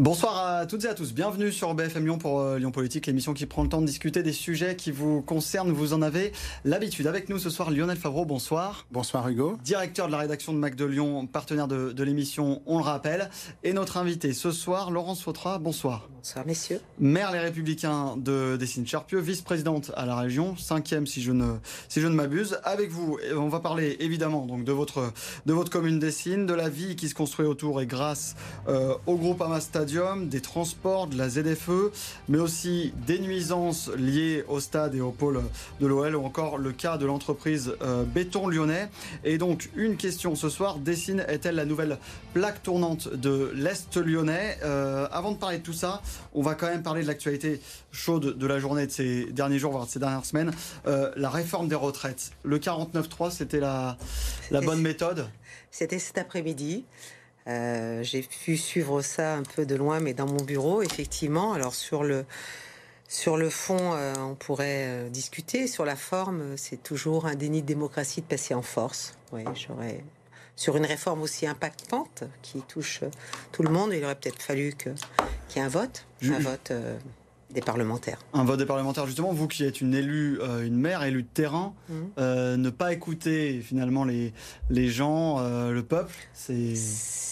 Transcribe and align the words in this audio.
Bonsoir 0.00 0.38
à 0.38 0.64
toutes 0.64 0.86
et 0.86 0.88
à 0.88 0.94
tous. 0.94 1.12
Bienvenue 1.12 1.52
sur 1.52 1.74
BFM 1.74 2.06
Lyon 2.06 2.16
pour 2.16 2.40
euh, 2.40 2.56
Lyon 2.56 2.70
Politique, 2.70 3.06
l'émission 3.06 3.34
qui 3.34 3.44
prend 3.44 3.62
le 3.62 3.68
temps 3.68 3.82
de 3.82 3.86
discuter 3.86 4.22
des 4.22 4.32
sujets 4.32 4.74
qui 4.74 4.92
vous 4.92 5.20
concernent. 5.20 5.72
Vous 5.72 5.92
en 5.92 6.00
avez 6.00 6.32
l'habitude. 6.64 7.06
Avec 7.06 7.28
nous 7.28 7.38
ce 7.38 7.50
soir, 7.50 7.70
Lionel 7.70 7.98
Favreau, 7.98 8.24
bonsoir. 8.24 8.86
Bonsoir 8.90 9.28
Hugo. 9.28 9.58
Directeur 9.62 10.06
de 10.06 10.12
la 10.12 10.16
rédaction 10.16 10.54
de 10.54 10.58
Mac 10.58 10.74
de 10.74 10.86
Lyon, 10.86 11.26
partenaire 11.26 11.68
de, 11.68 11.92
de 11.92 12.02
l'émission, 12.02 12.62
on 12.64 12.78
le 12.78 12.82
rappelle. 12.82 13.28
Et 13.62 13.74
notre 13.74 13.98
invité 13.98 14.32
ce 14.32 14.52
soir, 14.52 14.90
Laurence 14.90 15.20
Fautra, 15.20 15.58
bonsoir. 15.58 16.08
Bonsoir 16.20 16.46
messieurs. 16.46 16.80
Maire 16.98 17.32
Les 17.32 17.38
Républicains 17.38 18.14
de 18.16 18.56
Dessines-Charpieu, 18.58 19.20
vice-présidente 19.20 19.90
à 19.96 20.04
la 20.04 20.16
région, 20.16 20.54
cinquième 20.56 21.06
si 21.06 21.22
je 21.22 21.32
ne, 21.32 21.56
si 21.88 22.00
je 22.00 22.06
ne 22.06 22.14
m'abuse. 22.14 22.58
Avec 22.64 22.90
vous, 22.90 23.18
on 23.34 23.48
va 23.48 23.60
parler 23.60 23.96
évidemment 24.00 24.44
donc 24.44 24.64
de 24.64 24.72
votre, 24.72 25.12
de 25.46 25.52
votre 25.54 25.70
commune 25.70 25.98
Dessines, 25.98 26.44
de 26.44 26.52
la 26.52 26.68
vie 26.68 26.96
qui 26.96 27.08
se 27.08 27.14
construit 27.14 27.46
autour 27.46 27.80
et 27.80 27.86
grâce 27.86 28.34
euh, 28.68 28.94
au 29.06 29.16
groupe 29.16 29.40
Amas 29.40 29.68
Des 29.90 30.40
transports, 30.40 31.08
de 31.08 31.18
la 31.18 31.28
ZFE, 31.28 31.90
mais 32.28 32.38
aussi 32.38 32.94
des 33.08 33.18
nuisances 33.18 33.90
liées 33.96 34.44
au 34.46 34.60
stade 34.60 34.94
et 34.94 35.00
au 35.00 35.10
pôle 35.10 35.42
de 35.80 35.86
l'OL, 35.88 36.14
ou 36.14 36.24
encore 36.24 36.58
le 36.58 36.70
cas 36.70 36.96
de 36.96 37.06
l'entreprise 37.06 37.74
euh, 37.82 38.04
Béton 38.04 38.46
Lyonnais. 38.46 38.88
Et 39.24 39.36
donc, 39.36 39.68
une 39.74 39.96
question 39.96 40.36
ce 40.36 40.48
soir, 40.48 40.78
Dessine 40.78 41.24
est-elle 41.26 41.56
la 41.56 41.64
nouvelle 41.64 41.98
plaque 42.34 42.62
tournante 42.62 43.12
de 43.12 43.50
l'Est 43.52 43.96
lyonnais? 43.96 44.58
Euh, 44.62 45.08
Avant 45.10 45.32
de 45.32 45.38
parler 45.38 45.58
de 45.58 45.64
tout 45.64 45.72
ça, 45.72 46.02
on 46.34 46.42
va 46.42 46.54
quand 46.54 46.68
même 46.68 46.84
parler 46.84 47.02
de 47.02 47.08
l'actualité 47.08 47.60
chaude 47.90 48.38
de 48.38 48.46
la 48.46 48.60
journée 48.60 48.86
de 48.86 48.92
ces 48.92 49.24
derniers 49.32 49.58
jours, 49.58 49.72
voire 49.72 49.86
de 49.86 49.90
ces 49.90 49.98
dernières 49.98 50.24
semaines, 50.24 50.52
euh, 50.86 51.10
la 51.16 51.30
réforme 51.30 51.66
des 51.66 51.74
retraites. 51.74 52.30
Le 52.44 52.60
49.3, 52.60 53.32
c'était 53.32 53.60
la, 53.60 53.96
la 54.52 54.60
bonne 54.60 54.80
méthode? 54.82 55.28
C'était 55.72 55.98
cet 55.98 56.16
après-midi. 56.18 56.84
Euh, 57.46 58.02
j'ai 58.02 58.22
pu 58.22 58.56
suivre 58.56 59.02
ça 59.02 59.34
un 59.34 59.42
peu 59.42 59.66
de 59.66 59.74
loin, 59.74 60.00
mais 60.00 60.14
dans 60.14 60.26
mon 60.26 60.42
bureau, 60.42 60.82
effectivement. 60.82 61.52
Alors 61.52 61.74
sur 61.74 62.04
le 62.04 62.24
sur 63.08 63.36
le 63.36 63.50
fond, 63.50 63.94
euh, 63.94 64.14
on 64.18 64.34
pourrait 64.34 64.84
euh, 64.86 65.08
discuter. 65.08 65.66
Sur 65.66 65.84
la 65.84 65.96
forme, 65.96 66.56
c'est 66.56 66.82
toujours 66.82 67.26
un 67.26 67.34
déni 67.34 67.62
de 67.62 67.66
démocratie 67.66 68.20
de 68.20 68.26
passer 68.26 68.54
en 68.54 68.62
force. 68.62 69.14
Oui, 69.32 69.42
j'aurais 69.54 70.04
sur 70.54 70.76
une 70.76 70.84
réforme 70.84 71.22
aussi 71.22 71.46
impactante 71.46 72.24
qui 72.42 72.60
touche 72.60 73.00
tout 73.50 73.62
le 73.62 73.70
monde, 73.70 73.92
il 73.94 74.04
aurait 74.04 74.14
peut-être 74.14 74.42
fallu 74.42 74.74
qu'il 74.74 74.92
y 75.56 75.58
ait 75.58 75.62
un 75.62 75.68
vote, 75.68 76.04
un 76.22 76.38
vote 76.38 76.70
des 77.52 77.60
parlementaires. 77.60 78.18
Un 78.32 78.44
vote 78.44 78.58
des 78.58 78.66
parlementaires, 78.66 79.06
justement, 79.06 79.32
vous 79.32 79.48
qui 79.48 79.64
êtes 79.64 79.80
une 79.80 79.94
élue, 79.94 80.40
euh, 80.40 80.64
une 80.64 80.76
maire, 80.76 81.02
élue 81.02 81.22
de 81.22 81.28
terrain, 81.28 81.74
mmh. 81.88 81.94
euh, 82.18 82.56
ne 82.56 82.70
pas 82.70 82.92
écouter 82.92 83.60
finalement 83.60 84.04
les, 84.04 84.32
les 84.70 84.88
gens, 84.88 85.38
euh, 85.40 85.70
le 85.70 85.82
peuple, 85.82 86.14
c'est... 86.32 86.74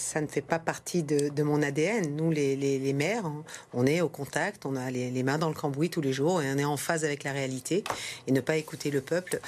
Ça 0.09 0.23
ne 0.23 0.27
fait 0.27 0.41
pas 0.41 0.59
partie 0.59 1.03
de, 1.03 1.29
de 1.29 1.43
mon 1.43 1.61
ADN. 1.61 2.17
Nous, 2.17 2.31
les, 2.31 2.57
les, 2.57 2.79
les, 2.79 2.93
maires, 2.95 3.31
on 3.75 3.85
est 3.85 4.01
au 4.01 4.09
contact, 4.09 4.65
on 4.65 4.75
a 4.75 4.91
les, 4.91 5.11
les, 5.11 5.23
mains 5.23 5.37
dans 5.37 5.51
le 5.51 5.55
cambouis 5.55 5.91
tous 5.91 6.01
les 6.01 6.15
jours 6.15 6.41
et 6.41 6.51
on 6.51 6.57
est 6.57 6.65
en 6.65 6.79
phase 6.79 7.05
avec 7.05 7.25
la 7.25 7.33
réalité. 7.33 7.85
Et 8.27 8.33
ne 8.33 8.41
pas 8.41 8.57
écouter 8.57 8.91
le 8.91 9.03
peuple, 9.03 9.39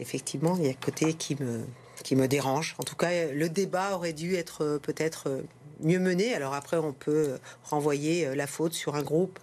effectivement, 0.00 0.56
il 0.56 0.64
y 0.64 0.68
a 0.68 0.70
un 0.70 0.74
côté 0.74 1.12
qui 1.12 1.36
me, 1.38 1.66
qui 2.02 2.16
me 2.16 2.28
dérange. 2.28 2.76
En 2.78 2.82
tout 2.82 2.96
cas, 2.96 3.30
le 3.30 3.48
débat 3.50 3.94
aurait 3.94 4.14
dû 4.14 4.36
être 4.36 4.80
peut-être 4.82 5.42
mieux 5.80 5.98
mené. 5.98 6.34
Alors 6.34 6.54
après, 6.54 6.78
on 6.78 6.94
peut 6.94 7.36
renvoyer 7.64 8.34
la 8.34 8.46
faute 8.46 8.72
sur 8.72 8.94
un 8.94 9.02
groupe 9.02 9.38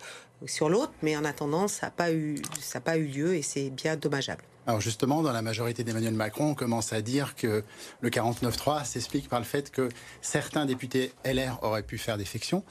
sur 0.46 0.70
l'autre, 0.70 0.94
mais 1.02 1.16
en 1.18 1.26
attendant, 1.26 1.68
ça 1.68 1.88
n'a 1.88 1.92
pas, 1.92 2.12
eu, 2.12 2.42
pas 2.84 2.98
eu 2.98 3.06
lieu 3.06 3.36
et 3.36 3.42
c'est 3.42 3.70
bien 3.70 3.96
dommageable. 3.96 4.44
Alors 4.66 4.80
justement, 4.80 5.22
dans 5.22 5.34
la 5.34 5.42
majorité 5.42 5.84
d'Emmanuel 5.84 6.14
Macron, 6.14 6.52
on 6.52 6.56
commence 6.56 6.94
à 6.94 7.02
dire 7.02 7.36
que 7.36 7.64
le 8.00 8.10
49-3 8.10 8.86
s'explique 8.86 9.28
par 9.28 9.40
le 9.40 9.46
fait 9.46 9.72
que 9.72 9.90
certains 10.22 10.66
députés 10.66 11.12
LR 11.26 11.60
auraient 11.64 11.84
pu 11.84 11.98
faire 11.98 12.18
défection. 12.18 12.64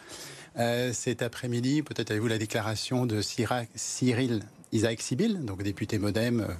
Euh, 0.58 0.92
cet 0.92 1.22
après-midi, 1.22 1.82
peut-être 1.82 2.10
avez-vous 2.10 2.28
la 2.28 2.38
déclaration 2.38 3.04
de 3.04 3.20
Cyril 3.20 4.42
Isaac 4.72 5.02
Sibyl, 5.02 5.44
donc 5.44 5.62
député 5.62 5.98
modem 5.98 6.40
euh, 6.40 6.54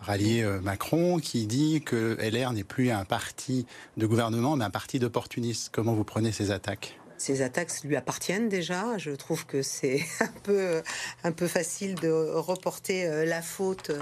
rallié 0.00 0.42
euh, 0.42 0.60
Macron, 0.60 1.18
qui 1.18 1.46
dit 1.46 1.82
que 1.82 2.16
LR 2.20 2.52
n'est 2.52 2.64
plus 2.64 2.90
un 2.90 3.04
parti 3.04 3.66
de 3.98 4.06
gouvernement, 4.06 4.56
mais 4.56 4.64
un 4.64 4.70
parti 4.70 4.98
d'opportunistes. 4.98 5.68
Comment 5.70 5.92
vous 5.92 6.04
prenez 6.04 6.32
ces 6.32 6.50
attaques? 6.50 6.98
Ces 7.22 7.40
attaques 7.40 7.70
lui 7.84 7.94
appartiennent 7.94 8.48
déjà. 8.48 8.98
Je 8.98 9.12
trouve 9.12 9.46
que 9.46 9.62
c'est 9.62 10.00
un 10.20 10.40
peu, 10.42 10.82
un 11.22 11.32
peu 11.32 11.46
facile 11.46 11.94
de 11.94 12.10
reporter 12.10 13.06
euh, 13.06 13.24
la 13.24 13.42
faute 13.42 13.92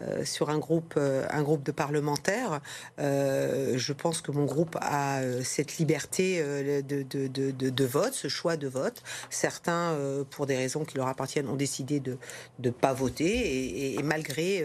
euh, 0.00 0.24
sur 0.24 0.50
un 0.50 0.58
groupe, 0.58 0.94
euh, 0.96 1.24
un 1.30 1.42
groupe 1.42 1.62
de 1.62 1.70
parlementaires. 1.70 2.60
Je 2.98 3.92
pense 3.92 4.20
que 4.20 4.32
mon 4.32 4.44
groupe 4.44 4.76
a 4.80 5.20
cette 5.44 5.78
liberté 5.78 6.42
de, 6.42 7.02
de, 7.02 7.26
de, 7.28 7.70
de 7.70 7.84
vote, 7.84 8.14
ce 8.14 8.28
choix 8.28 8.56
de 8.56 8.66
vote. 8.66 9.02
Certains, 9.30 9.96
pour 10.30 10.46
des 10.46 10.56
raisons 10.56 10.84
qui 10.84 10.96
leur 10.96 11.08
appartiennent, 11.08 11.48
ont 11.48 11.56
décidé 11.56 12.00
de 12.00 12.18
ne 12.58 12.70
pas 12.70 12.92
voter. 12.92 13.26
Et, 13.26 13.94
et, 13.94 14.02
malgré 14.02 14.64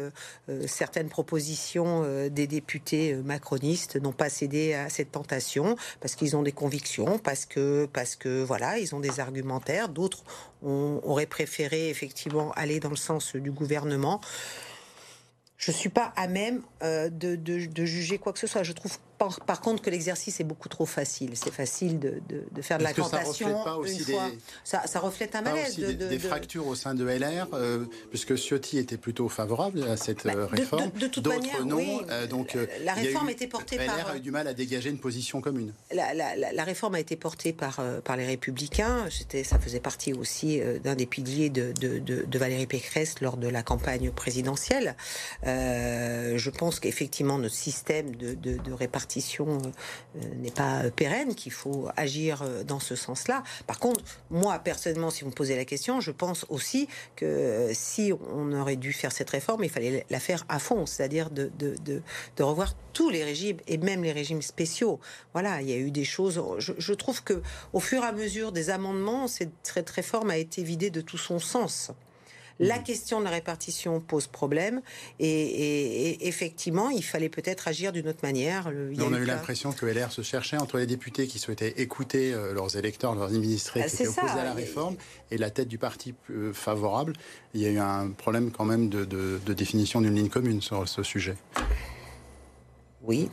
certaines 0.67 1.09
propositions 1.09 2.29
des 2.29 2.47
députés 2.47 3.15
macronistes, 3.15 3.97
n'ont 3.97 4.11
pas 4.11 4.29
cédé 4.29 4.73
à 4.73 4.89
cette 4.89 5.11
tentation 5.11 5.75
parce 5.99 6.15
qu'ils 6.15 6.35
ont 6.35 6.43
des 6.43 6.51
convictions, 6.51 7.19
parce 7.19 7.45
que 7.45 7.87
parce 7.99 8.15
que 8.15 8.41
voilà, 8.41 8.77
ils 8.77 8.95
ont 8.95 9.01
des 9.01 9.19
argumentaires. 9.19 9.89
D'autres 9.89 10.23
auraient 10.63 11.25
préféré 11.25 11.89
effectivement 11.89 12.53
aller 12.53 12.79
dans 12.79 12.89
le 12.89 12.95
sens 12.95 13.35
du 13.35 13.51
gouvernement. 13.51 14.21
Je 15.57 15.69
suis 15.73 15.89
pas 15.89 16.13
à 16.15 16.29
même 16.29 16.61
euh, 16.81 17.09
de, 17.09 17.35
de, 17.35 17.85
juger 17.85 18.17
quoi 18.17 18.31
que 18.31 18.39
ce 18.39 18.47
soit. 18.47 18.63
Je 18.63 18.71
trouve 18.71 18.97
par, 19.19 19.61
contre 19.61 19.81
que 19.81 19.89
l'exercice 19.89 20.39
est 20.39 20.45
beaucoup 20.45 20.69
trop 20.69 20.85
facile. 20.85 21.31
C'est 21.33 21.53
facile 21.53 21.99
de, 21.99 22.21
de, 22.29 22.61
faire 22.61 22.77
de 22.77 22.83
la 22.83 22.93
tentation. 22.93 23.63
Ça 23.63 23.73
reflète 23.73 24.05
pas 24.05 24.29
des, 24.29 24.37
ça, 24.63 24.87
ça, 24.87 24.99
reflète 24.99 25.35
un 25.35 25.41
malaise. 25.41 25.75
Des, 25.75 25.93
des, 25.93 26.19
fractures 26.19 26.67
au 26.67 26.75
sein 26.75 26.95
de 26.95 27.05
LR, 27.05 27.47
euh, 27.53 27.85
puisque 28.09 28.35
Ciotti 28.37 28.77
était 28.77 28.97
plutôt 28.97 29.27
favorable 29.27 29.83
à 29.83 29.97
cette 29.97 30.23
bah, 30.23 30.33
euh, 30.35 30.45
réforme. 30.45 30.91
De, 30.91 31.07
toute 31.07 31.27
manière, 31.27 31.65
non. 31.65 31.77
Oui, 31.77 31.99
euh, 32.09 32.27
donc, 32.27 32.57
la 32.83 32.93
réforme 32.93 33.27
a, 33.27 33.31
été 33.31 33.47
portée 33.47 33.77
LR 33.77 33.85
par. 33.87 33.97
LR 33.97 34.07
a 34.07 34.17
eu 34.17 34.21
du 34.21 34.31
mal 34.31 34.47
à 34.47 34.53
dégager 34.53 34.89
une 34.89 34.99
position 34.99 35.41
commune. 35.41 35.73
La, 35.93 36.13
la, 36.13 36.35
la 36.35 36.63
réforme 36.63 36.95
a 36.95 36.99
été 36.99 37.17
portée 37.17 37.51
par, 37.51 37.81
par 38.03 38.15
les 38.15 38.25
Républicains. 38.25 39.07
Ça 39.43 39.59
faisait 39.59 39.79
partie 39.81 40.13
aussi 40.13 40.61
d'un 40.83 40.95
des 40.95 41.05
piliers 41.05 41.49
de, 41.49 41.73
de, 41.73 42.39
Valérie 42.39 42.67
Pécresse 42.67 43.19
lors 43.19 43.35
de 43.35 43.49
la 43.49 43.63
campagne 43.63 44.11
présidentielle. 44.11 44.95
je 45.43 46.49
pense 46.49 46.79
qu'effectivement, 46.79 47.37
notre 47.37 47.55
système 47.55 48.15
de 48.15 48.71
répartition 48.71 49.08
euh, 49.17 50.19
n'est 50.37 50.51
pas 50.51 50.83
pérenne, 50.95 51.35
qu'il 51.35 51.51
faut 51.51 51.87
agir 51.95 52.41
euh, 52.41 52.63
dans 52.63 52.79
ce 52.79 52.95
sens-là. 52.95 53.43
Par 53.67 53.79
contre, 53.79 54.03
moi, 54.29 54.59
personnellement, 54.59 55.09
si 55.09 55.23
vous 55.23 55.29
me 55.29 55.35
posez 55.35 55.55
la 55.55 55.65
question, 55.65 55.99
je 55.99 56.11
pense 56.11 56.45
aussi 56.49 56.87
que 57.15 57.25
euh, 57.25 57.73
si 57.73 58.13
on 58.33 58.51
aurait 58.53 58.75
dû 58.75 58.93
faire 58.93 59.11
cette 59.11 59.29
réforme, 59.29 59.63
il 59.63 59.69
fallait 59.69 60.05
la 60.09 60.19
faire 60.19 60.45
à 60.49 60.59
fond, 60.59 60.85
c'est-à-dire 60.85 61.29
de, 61.29 61.51
revoir 62.39 62.75
tous 62.93 63.09
les 63.09 63.23
régimes 63.23 63.57
et 63.67 63.77
même 63.77 64.03
les 64.03 64.11
régimes 64.11 64.41
spéciaux. 64.41 64.99
Voilà, 65.33 65.61
il 65.61 65.69
y 65.69 65.73
a 65.73 65.77
eu 65.77 65.91
des 65.91 66.05
choses. 66.05 66.41
Je 66.57 66.93
trouve 66.93 67.23
que 67.23 67.41
au 67.73 67.79
fur 67.79 68.03
et 68.03 68.07
à 68.07 68.11
mesure 68.11 68.51
des 68.51 68.69
amendements, 68.69 69.27
cette 69.27 69.89
réforme 69.89 70.29
a 70.29 70.37
été 70.37 70.63
vidée 70.63 70.89
de 70.89 71.01
tout 71.01 71.17
son 71.17 71.39
sens. 71.39 71.91
La 72.59 72.79
mm. 72.79 72.83
question 72.83 73.19
de 73.19 73.25
la 73.25 73.31
répartition 73.31 74.01
pose 74.01 74.27
problème 74.27 74.81
et, 75.19 76.27
effectivement, 76.27 76.89
il 76.89 77.03
fallait 77.03 77.29
peut-être 77.29 77.67
agir 77.67 77.91
d'une 77.91 78.07
autre 78.07 78.19
manière. 78.23 78.67
on 78.67 79.13
a 79.13 79.17
eu, 79.17 79.25
l'impression 79.25 79.71
que 79.71 79.85
LR 79.85 80.11
se 80.11 80.21
cherchait 80.21 80.57
entre 80.57 80.77
les 80.77 80.85
députés 80.85 81.27
qui 81.27 81.39
souhaitaient 81.39 81.73
écouter 81.77 82.33
euh, 82.33 82.53
leurs 82.53 82.75
électeurs, 82.75 83.15
leurs 83.15 83.29
administrés 83.29 83.81
ah, 83.83 83.87
qui 83.87 83.95
étaient 83.95 84.07
opposés 84.07 84.39
à 84.39 84.43
la 84.43 84.53
réforme 84.53 84.95
et 85.31 85.37
la 85.37 85.49
tête 85.49 85.67
du 85.67 85.77
parti 85.77 86.13
euh, 86.31 86.53
favorable. 86.53 87.13
Il 87.53 87.61
y 87.61 87.65
a 87.65 87.69
eu 87.69 87.79
un 87.79 88.11
problème 88.11 88.51
quand 88.51 88.65
même 88.65 88.89
de, 88.89 89.05
de 89.05 89.53
définition 89.53 90.01
d'une 90.01 90.15
ligne 90.15 90.29
commune 90.29 90.61
sur 90.61 90.87
ce 90.87 91.03
sujet. 91.03 91.35
Oui, 93.01 93.29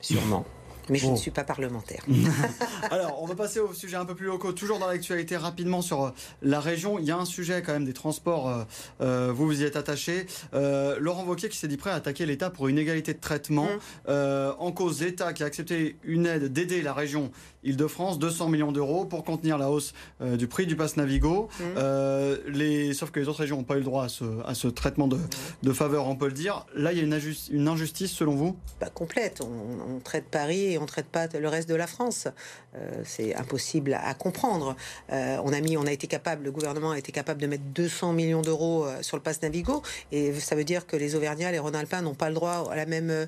sûrement 0.00 0.46
mais 0.88 0.98
je 0.98 1.06
ne 1.06 1.16
suis 1.16 1.30
pas 1.30 1.44
parlementaire. 1.44 2.04
Alors, 2.90 3.22
on 3.22 3.26
va 3.26 3.34
passer 3.34 3.60
au 3.60 3.72
sujet 3.72 3.96
un 3.96 4.04
peu 4.04 4.14
plus 4.14 4.26
locaux, 4.26 4.52
toujours 4.52 4.78
dans 4.78 4.86
l'actualité, 4.86 5.36
rapidement 5.36 5.82
sur 5.82 6.04
euh, 6.04 6.10
la 6.42 6.60
région. 6.60 6.98
Il 6.98 7.04
y 7.04 7.10
a 7.10 7.16
un 7.16 7.24
sujet 7.24 7.62
quand 7.62 7.72
même 7.72 7.84
des 7.84 7.92
transports, 7.92 8.48
euh, 8.48 8.64
euh, 9.00 9.32
vous 9.34 9.46
vous 9.46 9.62
y 9.62 9.64
êtes 9.64 9.76
attaché. 9.76 10.26
Laurent 10.52 11.24
Wauquiez 11.24 11.48
qui 11.48 11.56
s'est 11.56 11.68
dit 11.68 11.76
prêt 11.76 11.90
à 11.90 11.94
attaquer 11.94 12.26
l'État 12.26 12.50
pour 12.50 12.68
une 12.68 12.78
égalité 12.78 13.14
de 13.14 13.20
traitement. 13.20 13.68
Mmh. 14.08 14.12
en 14.58 14.72
cause, 14.72 15.00
l'État 15.00 15.32
qui 15.32 15.42
a 15.42 15.46
accepté 15.46 15.96
une 16.04 16.26
aide 16.26 16.52
d'aider 16.52 16.82
la 16.82 16.92
région 16.92 17.30
Île-de-France, 17.64 18.18
200 18.18 18.48
millions 18.48 18.72
d'euros 18.72 19.04
pour 19.04 19.24
contenir 19.24 19.58
la 19.58 19.70
hausse 19.70 19.92
du 20.20 20.46
prix 20.46 20.66
du 20.66 20.76
pass 20.76 20.96
Navigo. 20.96 21.48
Mmh. 21.60 22.50
les, 22.52 22.94
sauf 22.94 23.10
que 23.10 23.20
les 23.20 23.28
autres 23.28 23.40
régions 23.40 23.58
n'ont 23.58 23.64
pas 23.64 23.74
eu 23.74 23.78
le 23.78 23.84
droit 23.84 24.04
à 24.04 24.08
ce, 24.08 24.24
à 24.44 24.54
ce 24.54 24.68
traitement 24.68 25.08
de, 25.08 25.18
de, 25.62 25.72
faveur, 25.72 26.06
on 26.06 26.16
peut 26.16 26.26
le 26.26 26.32
dire. 26.32 26.66
Là, 26.74 26.92
il 26.92 26.98
y 26.98 27.00
a 27.00 27.04
une, 27.04 27.18
une 27.50 27.68
injustice 27.68 28.12
selon 28.12 28.34
vous? 28.34 28.56
Pas 28.80 28.90
complète. 28.90 29.40
On, 29.42 29.94
on 29.96 30.00
traite 30.00 30.24
Paris 30.24 30.62
on 30.78 30.82
ne 30.82 30.86
traite 30.86 31.06
pas 31.06 31.26
le 31.26 31.48
reste 31.48 31.68
de 31.68 31.74
la 31.74 31.86
France. 31.86 32.28
Euh, 32.74 33.02
c'est 33.04 33.34
impossible 33.34 33.94
à 33.94 34.14
comprendre. 34.14 34.76
Euh, 35.12 35.38
on 35.44 35.52
a 35.52 35.60
mis, 35.60 35.76
on 35.76 35.86
a 35.86 35.92
été 35.92 36.06
capable, 36.06 36.44
le 36.44 36.50
gouvernement 36.50 36.92
a 36.92 36.98
été 36.98 37.12
capable 37.12 37.40
de 37.40 37.46
mettre 37.46 37.64
200 37.64 38.12
millions 38.12 38.42
d'euros 38.42 38.84
euh, 38.84 39.02
sur 39.02 39.16
le 39.16 39.22
pass 39.22 39.42
Navigo, 39.42 39.82
et 40.10 40.32
ça 40.34 40.54
veut 40.54 40.64
dire 40.64 40.86
que 40.86 40.96
les 40.96 41.14
Auvergnats, 41.14 41.52
les 41.52 41.58
Rhône-Alpins 41.58 42.02
n'ont 42.02 42.14
pas 42.14 42.28
le 42.28 42.34
droit 42.34 42.70
à 42.70 42.76
la 42.76 42.86
même, 42.86 43.26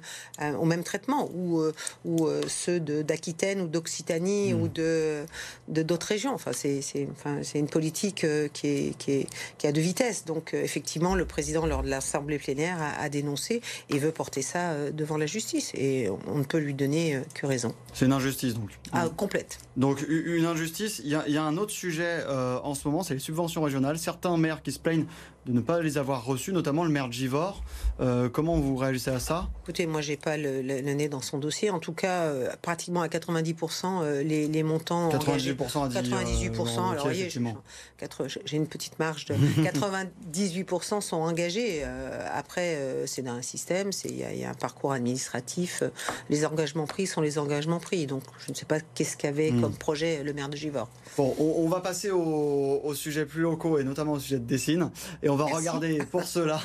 au 0.59 0.65
même 0.65 0.83
traitement, 0.83 1.31
ou, 1.35 1.63
ou 2.05 2.29
ceux 2.49 2.81
d'Aquitaine 2.81 3.61
ou 3.61 3.67
d'Occitanie 3.67 4.24
Occitanie 4.25 4.55
ou 4.55 4.69
de 4.69 5.25
d'autres 5.69 6.07
régions. 6.07 6.35
Enfin, 6.35 6.53
c'est 6.53 6.81
enfin, 7.13 7.41
une 7.55 7.69
politique 7.69 8.27
qui, 8.53 8.67
est, 8.67 8.99
qui, 8.99 9.13
est, 9.13 9.27
qui 9.59 9.67
a 9.67 9.73
deux 9.73 9.81
vitesses. 9.81 10.25
Donc, 10.25 10.55
effectivement, 10.55 11.15
le 11.15 11.25
président, 11.25 11.67
lors 11.67 11.83
de 11.83 11.89
l'Assemblée 11.89 12.39
plénière, 12.39 12.81
a, 12.81 13.03
a, 13.03 13.09
dénoncé 13.09 13.61
et 13.91 13.99
veut 13.99 14.13
porter 14.13 14.43
ça 14.43 14.91
devant 14.91 15.17
la 15.17 15.27
justice. 15.27 15.73
Et 15.75 16.09
on 16.27 16.39
ne 16.39 16.45
peut 16.45 16.59
lui 16.59 16.75
donner 16.75 17.21
que 17.35 17.47
raison. 17.47 17.75
C'est 17.93 18.07
une 18.07 18.13
injustice, 18.13 18.55
donc. 18.55 18.71
Ah, 18.93 19.09
complète. 19.17 19.59
Donc, 19.77 20.05
une 20.09 20.47
injustice. 20.47 21.01
Il 21.05 21.09
y 21.09 21.33
y 21.33 21.37
a 21.37 21.43
un 21.43 21.57
autre 21.57 21.73
sujet 21.73 22.25
en 22.29 22.75
ce 22.75 22.87
moment, 22.89 23.03
c'est 23.03 23.15
les 23.15 23.21
subventions 23.21 23.63
régionales. 23.63 23.99
Certains 23.99 24.37
maires 24.37 24.63
qui 24.63 24.73
se 24.73 24.79
plaignent 24.79 25.07
de 25.47 25.53
ne 25.53 25.61
pas 25.61 25.81
les 25.81 25.99
avoir 25.99 26.25
reçus, 26.25 26.53
notamment 26.53 26.85
le 26.85 26.91
maire 26.91 27.09
de 27.09 27.13
Givor. 27.13 27.63
Euh, 28.01 28.29
comment 28.29 28.59
vous 28.59 28.77
réagissez 28.77 29.11
à 29.11 29.21
ça? 29.21 29.49
Écoutez, 29.63 29.87
moi, 29.87 30.01
j'ai 30.01 30.17
pas 30.17 30.37
le, 30.37 30.63
nez 30.63 31.09
dans 31.09 31.21
son 31.21 31.39
dossier. 31.39 31.71
En 31.71 31.79
tout 31.79 31.93
cas, 31.93 32.23
euh, 32.23 32.51
pratiquement 32.63 33.03
à 33.03 33.09
90%, 33.09 34.03
euh, 34.03 34.23
les, 34.23 34.49
les, 34.49 34.63
montants. 34.63 35.11
98% 35.11 35.85
à 35.85 35.89
98%. 35.89 36.91
alors, 36.91 37.05
voyez, 37.05 37.29
j'ai 37.29 38.57
une 38.57 38.67
petite 38.67 38.99
marge 38.99 39.27
de 39.27 39.35
98% 39.63 41.01
sont 41.01 41.17
engagés. 41.17 41.85
après, 42.33 42.79
c'est 43.07 43.23
dans 43.23 43.33
un 43.33 43.43
système, 43.43 43.91
il 44.05 44.13
y, 44.13 44.41
y, 44.41 44.45
a 44.45 44.51
un 44.51 44.55
parcours 44.55 44.93
administratif. 44.93 45.83
Les 46.31 46.47
engagements 46.47 46.87
pris 46.87 47.07
sont 47.07 47.21
les 47.21 47.39
engagements 47.39 47.81
pris. 47.81 48.07
Donc, 48.07 48.23
je 48.39 48.51
ne 48.51 48.55
sais 48.55 48.67
pas 48.67 48.81
qu'est-ce 48.95 49.17
qu'avait 49.17 49.51
hmm. 49.51 49.61
comme 49.61 49.75
projet 49.75 50.23
le 50.23 50.33
maire 50.33 50.49
de 50.49 50.57
Givor. 50.57 50.89
Bon, 51.17 51.35
on, 51.39 51.69
va 51.69 51.81
passer 51.81 52.11
aux 52.11 52.81
au 52.83 52.95
sujets 52.95 53.27
plus 53.27 53.43
locaux 53.43 53.79
et 53.79 53.85
notamment 53.85 54.13
au 54.13 54.19
sujet 54.19 54.39
de 54.39 54.45
Dessine. 54.45 54.91
Et 55.23 55.29
on 55.29 55.34
va 55.37 55.47
regarder 55.47 55.99
pour 56.11 56.25
cela 56.25 56.61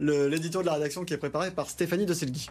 l'édito 0.00 0.60
de 0.60 0.66
la 0.66 0.74
rédaction 0.74 1.04
qui 1.04 1.14
est 1.14 1.18
préparé 1.18 1.50
par 1.50 1.70
Stéphanie 1.70 2.06
de 2.06 2.14
Selgui. 2.14 2.50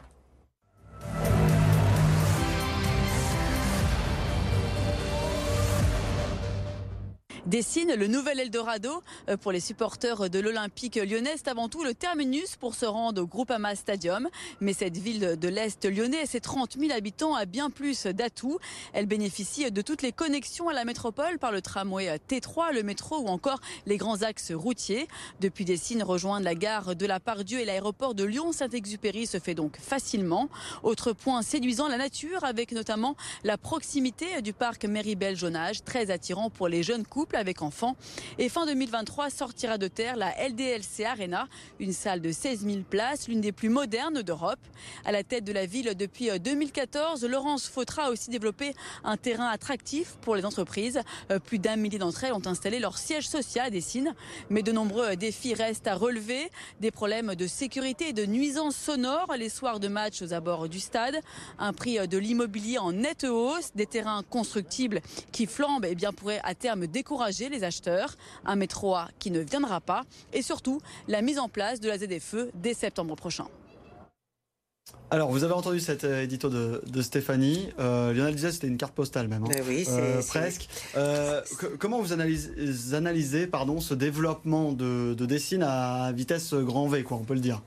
Dessine 7.46 7.94
le 7.96 8.08
nouvel 8.08 8.40
Eldorado 8.40 9.04
euh, 9.30 9.38
pour 9.38 9.52
les 9.52 9.60
supporters 9.60 10.30
de 10.30 10.40
l'Olympique 10.40 10.96
lyonnais. 10.96 11.34
C'est 11.36 11.48
avant 11.48 11.70
tout 11.70 11.84
le 11.84 11.94
terminus 11.94 12.56
pour 12.56 12.76
se 12.76 12.86
rendre 12.86 13.22
au 13.22 13.28
Groupama 13.28 13.76
Stadium. 13.76 14.30
Mais 14.62 14.74
cette 14.74 14.98
ville 14.98 15.38
de 15.38 15.48
l'Est 15.48 15.86
lyonnais 15.86 16.26
ses 16.26 16.40
30 16.40 16.78
000 16.80 16.92
habitants 16.94 17.36
a 17.36 17.46
bien 17.46 17.70
plus 17.70 18.06
d'atouts. 18.06 18.60
Elle 18.94 19.06
bénéficie 19.06 19.70
de 19.72 19.82
toutes 19.82 20.02
les 20.02 20.12
connexions 20.12 20.70
à 20.70 20.74
la 20.74 20.86
métropole 20.86 21.40
par 21.40 21.52
le 21.52 21.62
tramway 21.62 22.18
T3, 22.30 22.74
le 22.74 22.84
métro 22.84 23.20
ou 23.20 23.28
encore 23.28 23.60
les 23.86 23.98
grands 23.98 24.22
axes 24.22 24.52
routiers. 24.54 25.08
Depuis 25.42 25.66
Dessine, 25.66 26.04
rejoindre 26.04 26.46
la 26.46 26.56
gare 26.56 26.96
de 26.96 27.06
la 27.06 27.20
Pardieu 27.20 27.60
et 27.60 27.66
l'aéroport 27.66 28.16
de 28.16 28.24
Lyon-Saint-Exupéry 28.24 29.28
se 29.28 29.40
fait 29.40 29.56
donc 29.56 29.78
facilement. 29.78 30.50
Autre 30.84 31.14
point 31.14 31.42
séduisant, 31.42 31.88
la 31.88 31.98
nature 31.98 32.44
avec 32.44 32.72
notamment 32.72 33.16
la 33.44 33.58
proximité 33.58 34.42
du 34.42 34.54
parc 34.54 34.86
Méribel-Jonage, 34.86 35.84
très 35.84 36.12
attirant 36.12 36.50
pour 36.50 36.68
les 36.68 36.84
jeunes 36.84 37.06
couples 37.06 37.33
avec 37.36 37.62
enfants. 37.62 37.96
Et 38.38 38.50
fin 38.50 38.66
2023 38.66 39.30
sortira 39.30 39.78
de 39.78 39.88
terre 39.88 40.16
la 40.16 40.34
LDLC 40.48 41.06
Arena, 41.06 41.48
une 41.80 41.94
salle 41.94 42.22
de 42.22 42.32
16 42.32 42.66
000 42.66 42.78
places, 42.90 43.28
l'une 43.28 43.42
des 43.42 43.52
plus 43.52 43.70
modernes 43.70 44.22
d'Europe. 44.22 44.60
À 45.06 45.12
la 45.12 45.24
tête 45.24 45.44
de 45.44 45.52
la 45.52 45.66
ville 45.66 45.96
depuis 45.96 46.30
2014, 46.40 47.26
Laurence 47.26 47.68
Fautra 47.68 48.06
a 48.06 48.10
aussi 48.12 48.30
développé 48.30 48.74
un 49.04 49.18
terrain 49.18 49.48
attractif 49.48 50.16
pour 50.22 50.36
les 50.36 50.46
entreprises. 50.46 51.02
Euh, 51.32 51.40
plus 51.40 51.60
d'un 51.60 51.76
millier 51.76 51.98
d'entre 51.98 52.24
elles 52.24 52.34
ont 52.34 52.46
installé 52.46 52.80
leur 52.80 52.98
siège 52.98 53.28
social 53.28 53.68
à 53.68 53.70
Dessine. 53.70 54.14
Mais 54.50 54.62
de 54.62 54.72
nombreux 54.72 55.16
défis 55.16 55.54
restent 55.54 55.88
à 55.88 55.96
relever. 55.96 56.50
Des 56.80 56.92
problèmes 56.92 57.36
de 57.36 57.48
sécurité 57.48 58.10
et 58.10 58.14
de 58.14 58.26
nuisances 58.26 58.76
sonores 58.76 59.34
les 59.38 59.50
soirs 59.50 59.80
de 59.80 59.88
match 59.88 60.22
aux 60.22 60.34
abords 60.34 60.70
du 60.70 60.80
stade. 60.80 61.20
Un 61.58 61.74
prix 61.74 62.08
de 62.08 62.18
l'immobilier 62.18 62.78
en 62.78 62.92
nette 62.92 63.24
hausse. 63.24 63.72
Des 63.76 63.86
terrains 63.86 64.24
constructibles 64.30 65.02
qui 65.32 65.46
flambent 65.46 65.86
et 65.86 65.92
eh 65.92 65.96
bien, 65.96 66.14
pourraient 66.14 66.42
à 66.44 66.56
terme 66.56 66.88
décourager 66.88 67.23
les 67.50 67.64
acheteurs, 67.64 68.16
un 68.46 68.56
métro 68.56 68.96
A 68.96 69.10
qui 69.20 69.32
ne 69.32 69.40
viendra 69.40 69.82
pas 69.82 70.04
et 70.34 70.42
surtout 70.42 70.80
la 71.08 71.22
mise 71.22 71.40
en 71.40 71.50
place 71.50 71.80
de 71.80 71.88
la 71.88 71.98
ZFE 71.98 72.52
dès 72.56 72.74
septembre 72.74 73.16
prochain. 73.16 73.48
Alors, 75.12 75.30
vous 75.30 75.44
avez 75.44 75.54
entendu 75.54 75.80
cet 75.80 76.04
euh, 76.04 76.24
édito 76.24 76.50
de, 76.50 77.02
Stéphanie. 77.02 77.70
Euh, 77.80 78.14
Lionel 78.14 78.36
disait 78.36 78.48
que 78.48 78.54
c'était 78.56 78.68
une 78.68 78.78
carte 78.78 78.96
postale 78.96 79.28
même. 79.28 79.44
Hein. 79.44 79.50
Ben 79.50 79.64
oui, 79.68 79.86
euh, 79.88 80.22
presque. 80.28 80.68
comment 81.80 82.02
vous 82.02 82.14
analysez, 82.14 82.52
analysez 82.94 83.48
pardon, 83.48 83.80
ce 83.80 83.94
développement 83.94 84.72
de, 84.72 85.14
de 85.14 85.26
Dessine 85.26 85.64
à 85.64 86.12
vitesse 86.14 86.54
grand 86.54 86.88
V, 86.88 87.04
quoi, 87.04 87.18
on 87.18 87.24
peut 87.24 87.36
le 87.36 87.42
dire? 87.42 87.62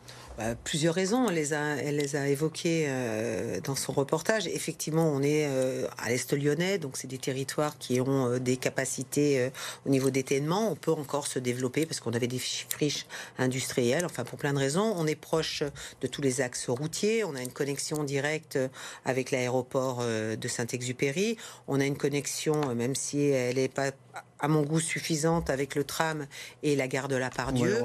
Plusieurs 0.64 0.94
raisons. 0.94 1.28
Elle 1.28 1.96
les 1.96 2.16
a, 2.16 2.28
évoquées 2.28 2.86
euh, 2.88 3.60
dans 3.62 3.74
son 3.74 3.92
reportage. 3.92 4.46
Effectivement, 4.46 5.08
on 5.08 5.22
est 5.22 5.46
euh, 5.46 5.86
à 5.98 6.08
l'est 6.08 6.32
lyonnais, 6.32 6.78
donc 6.78 6.96
c'est 6.96 7.06
des 7.06 7.18
territoires 7.18 7.78
qui 7.78 8.00
ont 8.00 8.32
euh, 8.32 8.38
des 8.38 8.56
capacités 8.56 9.50
au 9.84 9.90
niveau 9.90 10.10
d'étainement. 10.10 10.70
On 10.70 10.76
peut 10.76 10.92
encore 10.92 11.26
se 11.26 11.38
développer 11.38 11.86
parce 11.86 12.00
qu'on 12.00 12.12
avait 12.12 12.26
des 12.26 12.38
friches 12.38 13.06
industrielles. 13.38 14.04
Enfin, 14.04 14.24
pour 14.24 14.38
plein 14.38 14.52
de 14.52 14.58
raisons, 14.58 14.94
on 14.96 15.06
est 15.06 15.14
proche 15.14 15.62
de 16.00 16.06
tous 16.06 16.22
les 16.22 16.40
axes 16.40 16.68
routiers. 16.68 17.24
On 17.24 17.34
a 17.34 17.40
une 17.40 17.52
connexion 17.52 18.04
directe 18.04 18.58
avec 19.04 19.30
l'aéroport 19.30 20.02
de 20.04 20.48
Saint-Exupéry. 20.48 21.36
On 21.68 21.80
a 21.80 21.84
une 21.84 21.96
connexion, 21.96 22.74
même 22.74 22.94
si 22.94 23.22
elle 23.28 23.56
n'est 23.56 23.68
pas 23.68 23.90
à 24.38 24.48
mon 24.48 24.62
goût 24.62 24.80
suffisante 24.80 25.50
avec 25.50 25.74
le 25.74 25.84
tram 25.84 26.26
et 26.62 26.76
la 26.76 26.88
gare 26.88 27.08
de 27.08 27.16
la 27.16 27.30
Pardieu. 27.30 27.78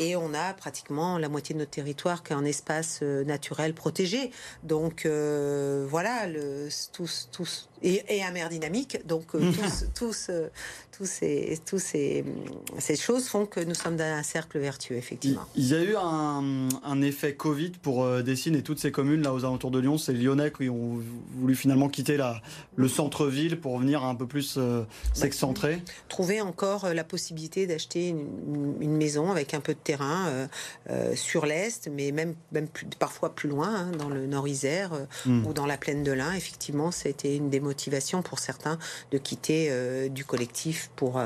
Et 0.00 0.16
on 0.16 0.32
a 0.32 0.54
pratiquement 0.54 1.18
la 1.18 1.28
moitié 1.28 1.52
de 1.52 1.58
notre 1.58 1.72
territoire 1.72 2.22
qui 2.22 2.32
est 2.32 2.36
un 2.36 2.46
espace 2.46 3.00
euh, 3.02 3.22
naturel 3.22 3.74
protégé. 3.74 4.30
Donc 4.62 5.04
euh, 5.04 5.86
voilà, 5.86 6.26
le, 6.26 6.68
tous, 6.94 7.28
tous, 7.30 7.68
et, 7.82 8.02
et, 8.08 8.22
dynamique. 8.48 9.06
Donc 9.06 9.34
euh, 9.34 9.52
tous, 9.52 9.84
tous, 9.94 10.30
tous, 10.96 11.04
ces, 11.04 11.60
tous 11.66 11.78
ces, 11.78 12.24
ces, 12.78 12.96
choses 12.96 13.26
font 13.26 13.44
que 13.44 13.60
nous 13.60 13.74
sommes 13.74 13.96
dans 13.96 14.04
un 14.04 14.22
cercle 14.22 14.58
vertueux, 14.58 14.96
effectivement. 14.96 15.44
Il 15.54 15.68
y 15.68 15.74
a 15.74 15.82
eu 15.82 15.94
un, 15.96 16.68
un 16.82 17.02
effet 17.02 17.34
Covid 17.34 17.72
pour 17.82 18.22
Dessine 18.22 18.56
et 18.56 18.62
toutes 18.62 18.80
ces 18.80 18.92
communes 18.92 19.20
là 19.20 19.34
aux 19.34 19.44
alentours 19.44 19.70
de 19.70 19.80
Lyon. 19.80 19.98
C'est 19.98 20.14
Lyonnais 20.14 20.50
qui 20.50 20.70
ont 20.70 20.98
voulu 21.34 21.54
finalement 21.54 21.90
quitter 21.90 22.16
la, 22.16 22.40
le 22.76 22.88
centre-ville 22.88 23.60
pour 23.60 23.78
venir 23.78 24.02
un 24.02 24.14
peu 24.14 24.26
plus 24.26 24.58
s'excentrer. 25.12 25.82
Trouver 26.08 26.40
encore 26.40 26.94
la 26.94 27.04
possibilité 27.04 27.66
d'acheter 27.66 28.08
une, 28.08 28.76
une, 28.80 28.96
maison 28.96 29.30
avec 29.30 29.52
un 29.52 29.60
peu 29.60 29.74
de 29.74 29.78
terrain 29.90 30.28
euh, 30.28 30.46
euh, 30.90 31.16
sur 31.16 31.46
l'est, 31.46 31.88
mais 31.92 32.12
même, 32.12 32.34
même 32.52 32.68
parfois 33.00 33.34
plus 33.34 33.48
loin, 33.48 33.74
hein, 33.74 33.90
dans 33.98 34.08
le 34.08 34.26
Nord-Isère 34.26 34.92
euh, 34.92 35.04
hmm. 35.26 35.46
ou 35.46 35.52
dans 35.52 35.66
la 35.66 35.76
plaine 35.76 36.04
de 36.04 36.12
l'Ain. 36.12 36.32
Effectivement, 36.32 36.92
c'était 36.92 37.34
une 37.34 37.50
des 37.50 37.58
motivations 37.58 38.22
pour 38.22 38.38
certains 38.38 38.78
de 39.10 39.18
quitter 39.18 39.70
du 40.10 40.24
collectif 40.24 40.90
pour, 40.96 41.20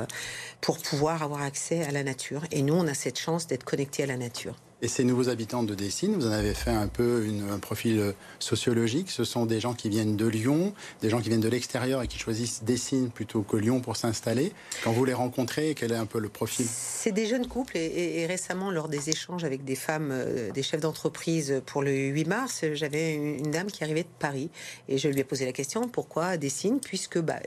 pour 0.61 0.79
pouvoir 0.79 1.23
avoir 1.23 1.43
accès 1.43 1.85
à 1.85 1.91
la 1.91 2.03
nature. 2.03 2.43
Et 2.51 2.63
nous, 2.63 2.75
on 2.75 2.87
a 2.87 2.95
cette 2.95 3.19
chance 3.19 3.47
d'être 3.47 3.65
connectés 3.65 4.03
à 4.03 4.07
la 4.07 4.17
nature. 4.17 4.57
Et 4.85 4.89
ces 4.89 5.03
nouveaux 5.03 5.31
habitants 5.31 5.63
de 5.63 5.75
Dessine, 5.75 6.15
vous 6.15 6.27
en 6.27 6.31
avez 6.31 6.53
fait 6.53 6.69
un 6.69 6.89
peu 6.89 7.27
un 7.51 7.59
profil 7.59 8.13
sociologique. 8.39 9.11
Ce 9.11 9.25
sont 9.25 9.47
des 9.47 9.59
gens 9.59 9.73
qui 9.73 9.89
viennent 9.89 10.15
de 10.15 10.27
Lyon, 10.27 10.75
des 11.01 11.09
gens 11.09 11.23
qui 11.23 11.31
viennent 11.31 11.41
de 11.41 11.49
l'extérieur 11.49 12.03
et 12.03 12.07
qui 12.07 12.19
choisissent 12.19 12.65
Dessine 12.65 13.09
plutôt 13.09 13.41
que 13.41 13.57
Lyon 13.57 13.81
pour 13.81 13.97
s'installer. 13.97 14.53
Quand 14.83 14.93
vous 14.93 15.07
les 15.07 15.15
rencontrez, 15.15 15.75
quel 15.75 15.93
est 15.93 15.97
un 15.97 16.05
peu 16.05 16.19
le 16.19 16.29
profil? 16.29 16.67
C'est 16.69 17.13
des 17.13 17.25
jeunes 17.25 17.47
couples 17.47 17.79
et, 17.79 18.27
récemment, 18.27 18.71
lors 18.71 18.91
des 18.91 19.09
échanges 19.09 19.45
avec 19.45 19.65
des 19.65 19.75
femmes, 19.75 20.11
euh, 20.13 20.51
des 20.53 20.63
chefs 20.63 20.83
d'entreprise 20.83 21.63
pour 21.65 21.83
le 21.83 21.91
8 21.91 22.27
mars, 22.27 22.65
j'avais 22.75 23.15
une, 23.15 23.53
dame 23.53 23.69
qui 23.69 23.85
arrivait 23.85 24.03
de 24.03 24.09
Paris 24.19 24.51
et 24.91 24.99
je 24.99 25.09
lui 25.09 25.19
ai 25.19 25.25
posé 25.25 25.47
la 25.47 25.53
question 25.53 25.89
pourquoi 25.89 26.37
Dessine 26.37 26.79
Puisque 26.81 27.19
bah, 27.19 27.41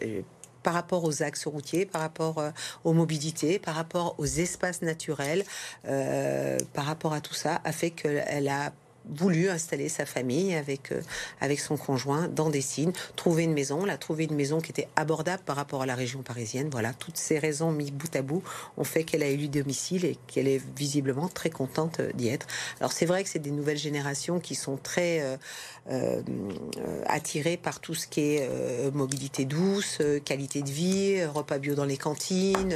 par 0.64 0.74
rapport 0.74 1.04
aux 1.04 1.24
axes 1.24 1.46
routiers, 1.46 1.86
par 1.86 2.02
rapport 2.02 2.40
euh, 2.40 2.52
aux 2.84 2.94
mobilités, 2.94 3.60
par 3.60 3.76
rapport 3.76 4.16
aux 4.18 4.26
espaces 4.26 4.82
naturels, 4.82 5.44
euh, 5.88 6.58
par 6.74 6.86
rapport 6.86 7.14
à 7.14 7.22
tout 7.22 7.34
ça, 7.34 7.62
a 7.64 7.72
fait 7.72 7.92
qu'elle 7.92 8.48
a 8.48 8.72
voulu 9.10 9.50
installer 9.50 9.90
sa 9.90 10.06
famille 10.06 10.56
avec, 10.56 10.92
euh, 10.92 11.02
avec 11.42 11.60
son 11.60 11.78
conjoint 11.78 12.28
dans 12.28 12.50
des 12.50 12.62
signes, 12.62 12.92
trouver 13.16 13.44
une 13.44 13.54
maison. 13.54 13.82
Elle 13.84 13.92
a 13.92 13.98
trouvé 13.98 14.26
une 14.26 14.36
maison 14.36 14.60
qui 14.60 14.72
était 14.72 14.88
abordable 14.96 15.44
par 15.46 15.56
rapport 15.56 15.82
à 15.82 15.86
la 15.86 15.96
région 15.96 16.22
parisienne. 16.22 16.70
Voilà, 16.72 16.94
toutes 16.94 17.18
ces 17.18 17.40
raisons 17.40 17.72
mises 17.72 17.92
bout 17.92 18.14
à 18.16 18.22
bout 18.22 18.44
ont 18.78 18.84
fait 18.84 19.04
qu'elle 19.04 19.24
a 19.24 19.28
élu 19.28 19.48
domicile 19.48 20.06
et 20.06 20.18
qu'elle 20.28 20.48
est 20.48 20.62
visiblement 20.76 21.28
très 21.28 21.50
contente 21.50 22.02
d'y 22.16 22.30
être. 22.30 22.48
Alors 22.80 22.92
c'est 22.92 23.06
vrai 23.06 23.24
que 23.24 23.30
c'est 23.30 23.40
des 23.40 23.52
nouvelles 23.52 23.78
générations 23.78 24.40
qui 24.40 24.56
sont 24.56 24.78
très 24.78 25.22
euh, 25.22 25.38
euh, 25.90 26.22
attirées 27.06 27.58
par 27.58 27.80
tout 27.80 27.94
ce 27.94 28.08
qui 28.08 28.22
est 28.22 28.50
mobilité 28.94 29.46
douce, 29.46 30.00
qualité 30.26 30.62
de 30.62 30.70
vie, 30.70 31.24
repas 31.26 31.60
bio 31.60 31.76
dans 31.76 31.86
les 31.86 31.98
cantines. 31.98 32.76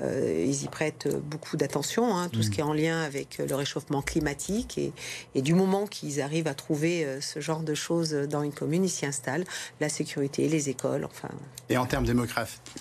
ils 0.00 0.62
y 0.62 0.68
prêtent 0.68 1.08
beaucoup 1.08 1.56
d'attention, 1.56 2.16
hein, 2.16 2.28
tout 2.28 2.42
ce 2.42 2.48
mmh. 2.48 2.50
qui 2.50 2.60
est 2.60 2.64
en 2.64 2.72
lien 2.72 3.00
avec 3.00 3.38
le 3.38 3.54
réchauffement 3.54 4.02
climatique 4.02 4.78
et, 4.78 4.92
et 5.34 5.42
du 5.42 5.53
moment 5.54 5.86
qu'ils 5.86 6.20
arrivent 6.20 6.48
à 6.48 6.54
trouver 6.54 7.04
euh, 7.04 7.20
ce 7.20 7.40
genre 7.40 7.62
de 7.62 7.74
choses 7.74 8.12
dans 8.12 8.42
une 8.42 8.52
commune, 8.52 8.84
ils 8.84 8.90
s'y 8.90 9.06
installent. 9.06 9.44
La 9.80 9.88
sécurité, 9.88 10.48
les 10.48 10.68
écoles, 10.68 11.04
enfin. 11.04 11.28
Et 11.68 11.76
en 11.76 11.86
termes 11.86 12.06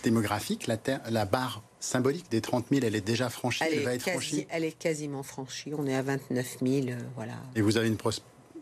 démographiques, 0.03 0.68
la, 0.68 0.77
la 1.10 1.25
barre 1.25 1.63
symbolique 1.80 2.32
des 2.32 2.42
30 2.42 2.65
000, 2.72 2.82
elle 2.86 2.96
est 2.96 3.01
déjà 3.01 3.30
franchie, 3.30 3.63
elle, 3.63 3.84
va 3.84 3.94
être 3.94 4.10
franchie? 4.10 4.48
Elle 4.50 4.63
est 4.63 4.77
quasiment 4.77 5.24
franchie. 5.24 5.74
On 5.77 5.86
est 5.86 5.96
à 5.96 6.01
29 6.01 6.58
000, 6.62 6.88
euh, 6.88 6.98
voilà. 7.15 7.34
Et 7.56 7.62
vous 7.62 7.77
avez 7.77 7.88
une 7.88 7.98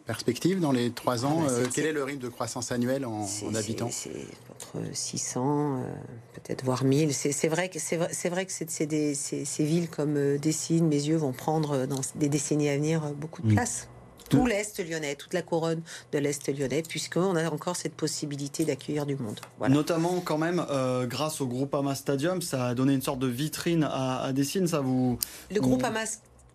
perspective 0.06 0.60
dans 0.60 0.72
les 0.72 0.91
trois 0.91 1.25
ans 1.25 1.44
ah 1.48 1.51
bah, 1.51 1.70
Quel 1.74 1.86
est 1.86 1.94
le 1.94 2.03
rythme 2.03 2.22
de 2.22 2.30
croissance 2.30 2.72
annuelle 2.72 3.06
en, 3.06 3.27
habitants 3.56 3.89
C'est 3.91 4.12
entre 4.50 4.80
600, 4.91 5.84
peut-être 6.34 6.65
voire 6.65 6.84
1000. 6.84 7.13
C'est 7.13 7.48
vrai 7.48 7.70
que 7.70 7.80
c'est 7.80 7.98
vrai, 8.30 8.46
que 8.46 8.51
c'est 8.51 8.70
ces 8.70 9.63
villes 9.63 9.89
comme 9.89 10.38
Dessines, 10.38 10.88
mes 10.88 10.96
yeux 10.96 11.18
vont 11.18 11.34
prendre 11.34 11.86
dans 11.86 12.01
des 12.15 12.30
décennies 12.30 12.70
à 12.70 12.75
venir 12.75 13.01
beaucoup 13.13 13.44
de 13.44 13.51
mm. 13.51 13.56
place 13.56 13.88
tout 14.30 14.46
l'Est 14.46 14.80
lyonnais, 14.88 15.16
toute 15.16 15.34
la 15.34 15.42
couronne 15.42 15.82
de 16.12 16.18
l'Est 16.18 16.48
lyonnais, 16.48 16.84
puisqu'on 16.88 17.36
a 17.36 17.50
encore 17.50 17.75
cette 17.75 17.96
possibilité 17.96 18.66
d'accueillir 18.66 19.06
du 19.06 19.16
monde. 19.16 19.40
Notamment, 19.70 20.22
quand 20.22 20.38
même, 20.38 20.66
euh, 20.70 21.06
grâce 21.06 21.42
au 21.42 21.48
Groupama 21.48 21.96
Stadium, 21.96 22.42
ça 22.42 22.68
a 22.68 22.75
donné 22.75 22.94
une 22.94 23.01
sorte 23.01 23.20
de 23.20 23.28
vitrine 23.28 23.84
à, 23.84 24.22
à 24.24 24.34
Dessine. 24.34 24.68
Ça 24.68 24.82
vous. 24.82 25.18
Le 25.50 25.60
Groupama 25.60 26.01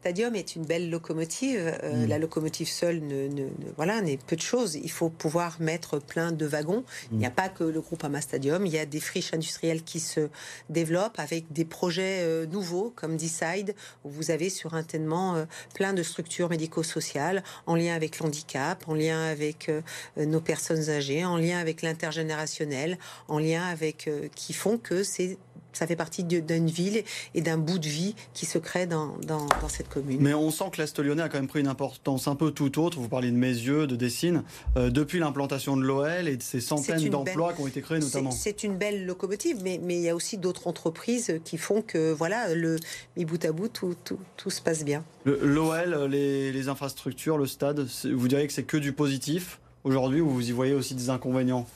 Stadium 0.01 0.37
est 0.37 0.55
une 0.55 0.65
belle 0.65 0.89
locomotive. 0.91 1.79
Euh, 1.83 2.05
mm. 2.05 2.09
La 2.09 2.19
locomotive 2.19 2.69
seule 2.69 3.01
ne, 3.01 3.49
voilà, 3.77 4.01
n'est 4.01 4.19
peu 4.19 4.37
de 4.37 4.41
choses. 4.41 4.77
Il 4.77 4.91
faut 4.91 5.09
pouvoir 5.09 5.57
mettre 5.61 5.99
plein 5.99 6.33
de 6.33 6.47
wagons. 6.47 6.85
Il 7.11 7.19
n'y 7.19 7.27
a 7.27 7.31
mm. 7.31 7.35
pas 7.35 7.49
que 7.49 7.65
le 7.65 7.81
groupe 7.81 8.05
Ama 8.05 8.21
Stadium. 8.21 8.67
Il 8.67 8.73
y 8.73 8.79
a 8.79 8.87
des 8.87 9.01
friches 9.01 9.35
industrielles 9.35 9.83
qui 9.83 9.99
se 9.99 10.29
développent 10.71 11.19
avec 11.19 11.53
des 11.53 11.65
projets 11.65 12.21
euh, 12.23 12.47
nouveaux 12.47 12.93
comme 12.95 13.17
Decide, 13.17 13.75
où 14.05 14.11
vous 14.11 14.31
avez 14.31 14.49
sur 14.49 14.75
un 14.75 14.83
tellement 14.83 15.35
euh, 15.35 15.45
plein 15.75 15.93
de 15.93 16.03
structures 16.03 16.51
médico-sociales 16.51 17.43
en 17.67 17.75
lien 17.75 17.95
avec 17.95 18.21
l'handicap, 18.21 18.85
en 18.87 18.95
lien 18.95 19.21
avec 19.25 19.71
nos 20.17 20.41
personnes 20.41 20.89
âgées, 20.89 21.25
en 21.25 21.37
lien 21.37 21.59
avec 21.59 21.83
l'intergénérationnel, 21.83 22.99
en 23.29 23.39
lien 23.39 23.65
avec 23.65 24.09
qui 24.35 24.53
font 24.53 24.79
que 24.79 25.03
c'est 25.03 25.39
ça 25.77 25.87
fait 25.87 25.97
partie 25.97 26.25
d'une 26.25 26.71
ville 26.71 27.05
et 27.35 27.43
d'un 27.43 27.59
bout 27.59 27.79
de 27.79 27.87
vie 27.87 28.15
qui 28.33 28.47
se 28.47 28.59
crée 28.59 28.87
dans, 28.87 29.17
dans, 29.27 29.47
cette 29.69 29.89
commune. 29.89 30.19
Mais 30.21 30.33
on 30.33 30.51
sent 30.51 30.65
que 30.73 30.81
l'Est 30.81 30.99
lyonnais 30.99 31.23
a 31.23 31.29
quand 31.29 31.39
même 31.39 31.49
pris 31.49 31.61
une 31.61 31.69
importance 31.69 32.29
un 32.29 32.35
peu 32.35 32.51
tout 32.51 32.81
autre. 32.81 32.99
Vous 32.99 33.09
parlez 33.09 33.31
de 33.31 33.37
Mézieux, 33.37 33.87
de 33.87 33.95
Dessines, 33.95 34.43
euh, 34.77 34.89
depuis 34.91 35.19
l'implantation 35.19 35.77
de 35.77 35.83
l'OL 35.83 36.29
et 36.29 36.37
de 36.37 36.43
ces 36.43 36.61
centaines 36.61 37.09
d'emplois 37.11 37.53
qui 37.53 37.61
ont 37.61 37.67
été 37.67 37.83
créés 37.83 37.99
notamment. 37.99 38.31
C'est 38.31 38.63
une 38.63 38.77
belle 38.77 39.05
locomotive, 39.05 39.59
mais, 39.63 39.79
mais 39.83 39.97
il 39.97 40.03
y 40.03 40.09
a 40.09 40.15
aussi 40.15 40.39
d'autres 40.39 40.67
entreprises 40.67 41.41
qui 41.45 41.59
font 41.59 41.83
que, 41.83 42.13
voilà, 42.13 42.55
le, 42.55 42.77
mis 43.17 43.27
bout 43.27 43.45
à 43.45 43.53
bout, 43.53 43.69
tout, 43.69 43.95
tout, 44.05 44.19
tout 44.37 44.51
se 44.51 44.63
passe 44.63 44.85
bien. 44.85 45.05
L'OL, 45.27 46.07
les, 46.11 46.53
les 46.53 46.69
infrastructures, 46.69 47.37
le 47.37 47.47
stade, 47.47 47.87
vous 48.05 48.29
diriez 48.29 48.47
que 48.47 48.53
c'est 48.53 48.63
que 48.63 48.79
du 48.79 48.93
positif 48.93 49.61
aujourd'hui 49.85 50.21
ou 50.21 50.31
vous 50.31 50.49
y 50.49 50.53
voyez 50.53 50.75
aussi 50.75 50.95
des 50.95 51.11
inconvénients? 51.11 51.67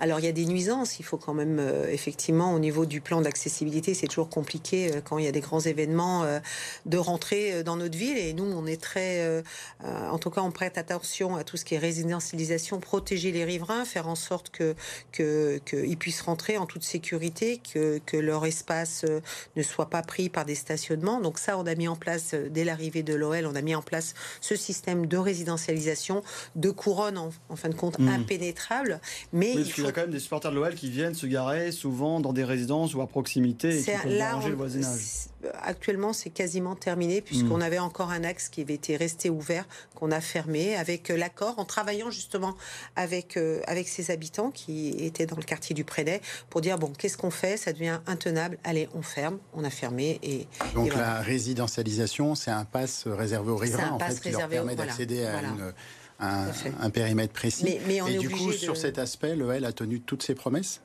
Alors 0.00 0.18
il 0.18 0.24
y 0.24 0.28
a 0.28 0.32
des 0.32 0.46
nuisances, 0.46 0.98
il 0.98 1.04
faut 1.04 1.18
quand 1.18 1.34
même 1.34 1.58
euh, 1.60 1.86
effectivement 1.90 2.54
au 2.54 2.58
niveau 2.58 2.86
du 2.86 3.02
plan 3.02 3.20
d'accessibilité, 3.20 3.92
c'est 3.92 4.06
toujours 4.06 4.30
compliqué 4.30 4.90
euh, 4.90 5.00
quand 5.04 5.18
il 5.18 5.26
y 5.26 5.28
a 5.28 5.32
des 5.32 5.40
grands 5.40 5.60
événements 5.60 6.24
euh, 6.24 6.40
de 6.86 6.96
rentrer 6.96 7.62
dans 7.62 7.76
notre 7.76 7.96
ville 7.96 8.16
et 8.16 8.32
nous 8.32 8.44
on 8.44 8.66
est 8.66 8.80
très, 8.80 9.42
en 9.84 10.18
tout 10.18 10.30
cas 10.30 10.40
on 10.40 10.50
prête 10.50 10.78
attention 10.78 11.36
à 11.36 11.44
tout 11.44 11.56
ce 11.56 11.64
qui 11.64 11.74
est 11.74 11.78
résidentialisation, 11.78 12.80
protéger 12.80 13.32
les 13.32 13.44
riverains, 13.44 13.84
faire 13.84 14.08
en 14.08 14.14
sorte 14.14 14.50
que 14.50 14.74
qu'ils 15.12 15.98
puissent 15.98 16.22
rentrer 16.22 16.56
en 16.56 16.66
toute 16.66 16.82
sécurité, 16.82 17.60
que, 17.72 18.00
que 18.06 18.16
leur 18.16 18.46
espace 18.46 19.04
ne 19.56 19.62
soit 19.62 19.90
pas 19.90 20.02
pris 20.02 20.28
par 20.28 20.44
des 20.44 20.54
stationnements. 20.54 21.20
Donc 21.20 21.38
ça 21.38 21.58
on 21.58 21.66
a 21.66 21.74
mis 21.74 21.88
en 21.88 21.96
place 21.96 22.34
dès 22.34 22.64
l'arrivée 22.64 23.02
de 23.02 23.14
l'OL, 23.14 23.46
on 23.46 23.54
a 23.54 23.62
mis 23.62 23.74
en 23.74 23.82
place 23.82 24.14
ce 24.40 24.56
système 24.56 25.06
de 25.06 25.16
résidentialisation 25.16 26.22
de 26.56 26.70
couronne 26.70 27.18
en, 27.18 27.56
fin 27.56 27.68
de 27.68 27.74
compte 27.74 27.98
mmh. 27.98 28.08
impénétrable, 28.08 29.00
mais 29.32 29.52
y 29.52 29.89
a 29.90 29.92
quand 29.92 30.00
même 30.02 30.10
des 30.10 30.20
supporters 30.20 30.50
de 30.50 30.56
l'OL 30.56 30.74
qui 30.74 30.90
viennent 30.90 31.14
se 31.14 31.26
garer 31.26 31.72
souvent 31.72 32.20
dans 32.20 32.32
des 32.32 32.44
résidences 32.44 32.94
ou 32.94 33.00
à 33.00 33.06
proximité 33.06 33.78
et 33.78 33.82
qui 33.82 33.90
peuvent 33.90 34.12
déranger 34.12 34.50
le 34.50 34.56
voisinage. 34.56 35.00
Actuellement, 35.62 36.12
c'est 36.12 36.30
quasiment 36.30 36.74
terminé 36.76 37.22
puisqu'on 37.22 37.58
hmm. 37.58 37.62
avait 37.62 37.78
encore 37.78 38.10
un 38.10 38.24
axe 38.24 38.48
qui 38.48 38.60
avait 38.60 38.74
été 38.74 38.96
resté 38.96 39.30
ouvert, 39.30 39.64
qu'on 39.94 40.10
a 40.10 40.20
fermé 40.20 40.76
avec 40.76 41.10
euh, 41.10 41.16
l'accord, 41.16 41.58
en 41.58 41.64
travaillant 41.64 42.10
justement 42.10 42.56
avec, 42.94 43.36
euh, 43.36 43.60
avec 43.66 43.88
ses 43.88 44.10
habitants 44.10 44.50
qui 44.50 44.88
étaient 44.98 45.26
dans 45.26 45.36
le 45.36 45.42
quartier 45.42 45.74
du 45.74 45.84
Prédet 45.84 46.20
pour 46.50 46.60
dire 46.60 46.78
bon, 46.78 46.92
qu'est-ce 46.96 47.16
qu'on 47.16 47.30
fait? 47.30 47.56
Ça 47.56 47.72
devient 47.72 48.00
intenable. 48.06 48.58
Allez, 48.64 48.88
on 48.94 49.02
ferme. 49.02 49.38
On 49.54 49.64
a 49.64 49.70
fermé 49.70 50.18
et 50.22 50.46
donc 50.74 50.94
la 50.94 51.20
résidentialisation, 51.20 52.34
c'est 52.34 52.50
un 52.50 52.64
passe 52.64 53.04
réservé 53.06 53.50
aux 53.50 53.56
riverains 53.56 53.92
en 53.92 53.98
fait, 53.98 54.20
qui 54.20 54.30
leur 54.30 54.48
permet 54.48 54.76
d'accéder 54.76 55.24
à 55.24 55.40
une 55.42 55.72
un, 56.20 56.90
périmètre 56.90 57.32
précis. 57.32 57.78
Mais, 57.86 58.00
et 58.08 58.18
du 58.18 58.28
coup, 58.30 58.52
sur 58.52 58.76
cet 58.76 58.98
aspect, 58.98 59.36
l'OL 59.36 59.64
a 59.64 59.72
tenu 59.72 60.00
toutes 60.00 60.22
ses 60.22 60.34
promesses? 60.34 60.80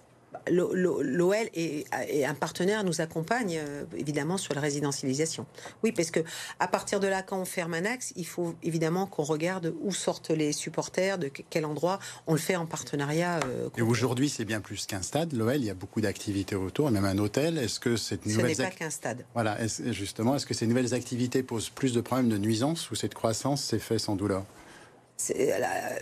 L'OL 0.50 1.50
et, 1.54 1.86
un 2.26 2.34
partenaire 2.34 2.84
nous 2.84 3.02
accompagne 3.02 3.58
euh, 3.58 3.84
évidemment 3.98 4.38
sur 4.38 4.54
la 4.54 4.62
résidentialisation. 4.62 5.46
Oui, 5.84 5.92
parce 5.92 6.12
que 6.12 6.20
à 6.60 6.68
partir 6.68 7.00
de 7.00 7.08
là, 7.08 7.22
quand 7.22 7.40
on 7.40 7.46
ferme 7.46 7.74
un 7.74 7.86
axe, 7.86 8.14
il 8.16 8.26
faut 8.28 8.56
évidemment 8.64 9.08
qu'on 9.08 9.24
regarde 9.24 9.74
où 9.82 9.92
sortent 9.92 10.32
les 10.32 10.52
supporters, 10.52 11.18
de 11.18 11.30
quel 11.50 11.66
endroit. 11.66 12.00
On 12.28 12.34
le 12.34 12.40
fait 12.40 12.56
en 12.56 12.66
partenariat. 12.66 13.40
Euh, 13.46 13.70
et 13.78 13.82
aujourd'hui, 13.82 14.30
c'est 14.30 14.46
bien 14.46 14.62
plus 14.62 14.86
qu'un 14.86 15.02
stade. 15.02 15.34
L'OL, 15.34 15.56
il 15.56 15.66
y 15.66 15.70
a 15.70 15.74
beaucoup 15.74 16.02
d'activités 16.02 16.56
autour, 16.56 16.92
même 16.92 17.06
un 17.06 17.18
hôtel. 17.18 17.58
Est-ce 17.58 17.80
que 17.80 17.96
cette 17.96 18.26
nouvelle 18.26 18.56
Ce 18.56 18.62
n'est 18.62 18.70
pas 18.70 18.76
qu'un 18.76 18.90
stade. 18.90 19.26
Voilà. 19.34 19.58
justement, 19.92 20.36
est-ce 20.36 20.46
que 20.46 20.54
ces 20.54 20.68
nouvelles 20.68 20.94
activités 20.94 21.44
posent 21.44 21.70
plus 21.70 21.94
de 21.94 22.02
problèmes 22.02 22.30
de 22.30 22.38
nuisance 22.38 22.92
ou 22.92 22.96
cette 22.96 23.14
croissance 23.14 23.64
s'est 23.64 23.80
faite 23.80 24.00
sans 24.00 24.16
douleur? 24.16 24.46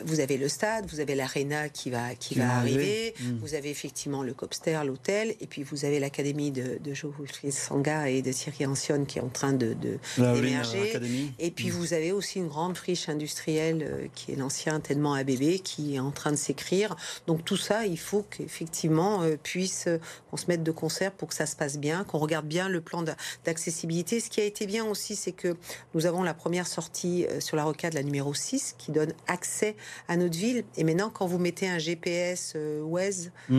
Vous 0.05 0.19
avez 0.19 0.37
le 0.37 0.49
stade, 0.49 0.85
vous 0.87 0.99
avez 0.99 1.13
l'aréna 1.13 1.69
qui 1.69 1.91
va, 1.91 2.15
qui, 2.15 2.35
va 2.35 2.55
arriver, 2.55 3.13
mm. 3.19 3.37
vous 3.39 3.53
avez 3.53 3.69
effectivement 3.69 4.23
le 4.23 4.33
Copster, 4.33 4.79
l'hôtel, 4.85 5.35
et 5.39 5.45
puis 5.45 5.61
vous 5.61 5.85
avez 5.85 5.99
l'académie 5.99 6.51
de, 6.51 6.79
de 6.83 6.93
Joe 6.93 7.13
Sanga 7.51 8.09
et 8.09 8.23
de 8.23 8.31
Thierry 8.31 8.65
Ancione 8.65 9.05
qui 9.05 9.19
est 9.19 9.21
en 9.21 9.29
train 9.29 9.53
de, 9.53 9.75
d'émerger. 10.17 10.99
Et 11.39 11.51
puis 11.51 11.67
mm. 11.67 11.71
vous 11.71 11.93
avez 11.93 12.11
aussi 12.11 12.39
une 12.39 12.47
grande 12.47 12.75
friche 12.75 13.07
industrielle 13.07 13.83
euh, 13.83 14.07
qui 14.15 14.31
est 14.31 14.35
l'ancien 14.35 14.79
tellement 14.79 15.13
ABB 15.13 15.61
qui 15.63 15.95
est 15.95 15.99
en 15.99 16.11
train 16.11 16.31
de 16.31 16.37
s'écrire. 16.37 16.95
Donc 17.27 17.45
tout 17.45 17.57
ça, 17.57 17.85
il 17.85 17.99
faut 17.99 18.25
qu'effectivement 18.29 19.21
euh, 19.21 19.37
puisse 19.41 19.85
euh, 19.87 19.99
qu'on 20.31 20.37
se 20.37 20.45
mette 20.47 20.63
de 20.63 20.71
concert 20.71 21.11
pour 21.11 21.29
que 21.29 21.35
ça 21.35 21.45
se 21.45 21.55
passe 21.55 21.77
bien, 21.77 22.03
qu'on 22.03 22.17
regarde 22.17 22.47
bien 22.47 22.67
le 22.67 22.81
plan 22.81 23.03
d'accessibilité. 23.45 24.19
Ce 24.19 24.29
qui 24.29 24.41
a 24.41 24.43
été 24.43 24.65
bien 24.65 24.85
aussi, 24.85 25.15
c'est 25.15 25.31
que 25.31 25.55
nous 25.93 26.07
avons 26.07 26.23
la 26.23 26.33
première 26.33 26.65
sortie 26.65 27.25
sur 27.39 27.57
la 27.57 27.63
rocade, 27.63 27.93
la 27.93 28.03
numéro 28.03 28.33
6, 28.33 28.75
qui 28.77 28.91
donne 28.91 29.02
accès 29.27 29.75
à 30.07 30.17
notre 30.17 30.37
ville. 30.37 30.63
Et 30.77 30.83
maintenant, 30.83 31.09
quand 31.09 31.25
vous 31.25 31.39
mettez 31.39 31.67
un 31.67 31.79
GPS 31.79 32.53
euh, 32.55 32.81
Waze, 32.81 33.31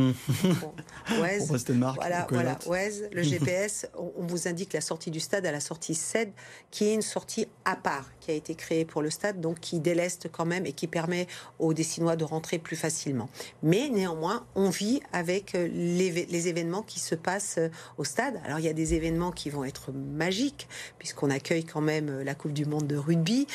voilà, 1.96 2.26
voilà, 2.30 2.58
Waze, 2.66 3.04
le 3.12 3.22
GPS, 3.34 3.86
on, 3.96 4.24
vous 4.24 4.48
indique 4.48 4.72
la 4.72 4.80
sortie 4.80 5.10
du 5.10 5.20
stade 5.20 5.46
à 5.46 5.52
la 5.52 5.60
sortie 5.60 5.94
7, 5.94 6.32
qui 6.70 6.86
est 6.86 6.94
une 6.94 7.02
sortie 7.02 7.46
à 7.64 7.76
part, 7.76 8.10
qui 8.20 8.30
a 8.30 8.34
été 8.34 8.54
créée 8.54 8.84
pour 8.84 9.02
le 9.02 9.10
stade, 9.10 9.40
donc 9.40 9.60
qui 9.60 9.80
déleste 9.80 10.28
quand 10.30 10.46
même 10.46 10.66
et 10.66 10.72
qui 10.72 10.86
permet 10.86 11.26
aux 11.58 11.74
Dessinois 11.74 12.16
de 12.16 12.24
rentrer 12.24 12.58
plus 12.58 12.76
facilement. 12.76 13.28
Mais 13.62 13.88
néanmoins, 13.88 14.46
on 14.54 14.70
vit 14.70 15.00
avec 15.12 15.54
euh, 15.54 15.68
les, 15.72 16.10
les 16.10 16.48
événements 16.48 16.82
qui 16.82 17.00
se 17.00 17.14
passent 17.14 17.56
euh, 17.58 17.68
au 17.98 18.04
stade. 18.04 18.40
Alors, 18.44 18.58
il 18.58 18.64
y 18.64 18.68
a 18.68 18.72
des 18.72 18.94
événements 18.94 19.32
qui 19.32 19.50
vont 19.50 19.64
être 19.64 19.92
magiques, 19.92 20.68
puisqu'on 20.98 21.30
accueille 21.30 21.64
quand 21.64 21.80
même 21.80 22.08
euh, 22.08 22.24
la 22.24 22.34
Coupe 22.34 22.52
du 22.52 22.66
Monde 22.66 22.86
de 22.86 22.96
rugby. 22.96 23.46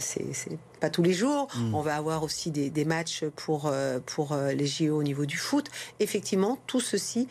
c'est 0.00 0.58
pas 0.80 0.90
tous 0.90 1.02
les 1.02 1.12
jours. 1.12 1.48
Hmm. 1.54 1.74
On 1.74 1.82
va 1.82 1.96
avoir 1.96 2.22
aussi 2.22 2.50
des, 2.50 2.70
des 2.70 2.84
matchs 2.84 3.24
pour, 3.36 3.66
euh, 3.66 3.98
pour 4.04 4.32
euh, 4.32 4.52
les 4.52 4.66
JO 4.66 4.96
au 4.98 5.02
niveau 5.02 5.26
du 5.26 5.36
foot. 5.36 5.66
Effectivement, 6.00 6.58
tout 6.66 6.80
ceci 6.80 7.28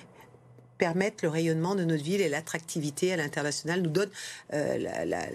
permettent 0.80 1.22
le 1.22 1.30
rayonnement 1.30 1.76
de 1.76 1.84
notre 1.84 2.04
ville 2.04 2.22
et 2.22 2.30
l'attractivité 2.30 3.14
à 3.14 3.18
l'international 3.18 3.82
nous 3.82 3.90
donne 3.90 4.10
euh, 4.54 4.78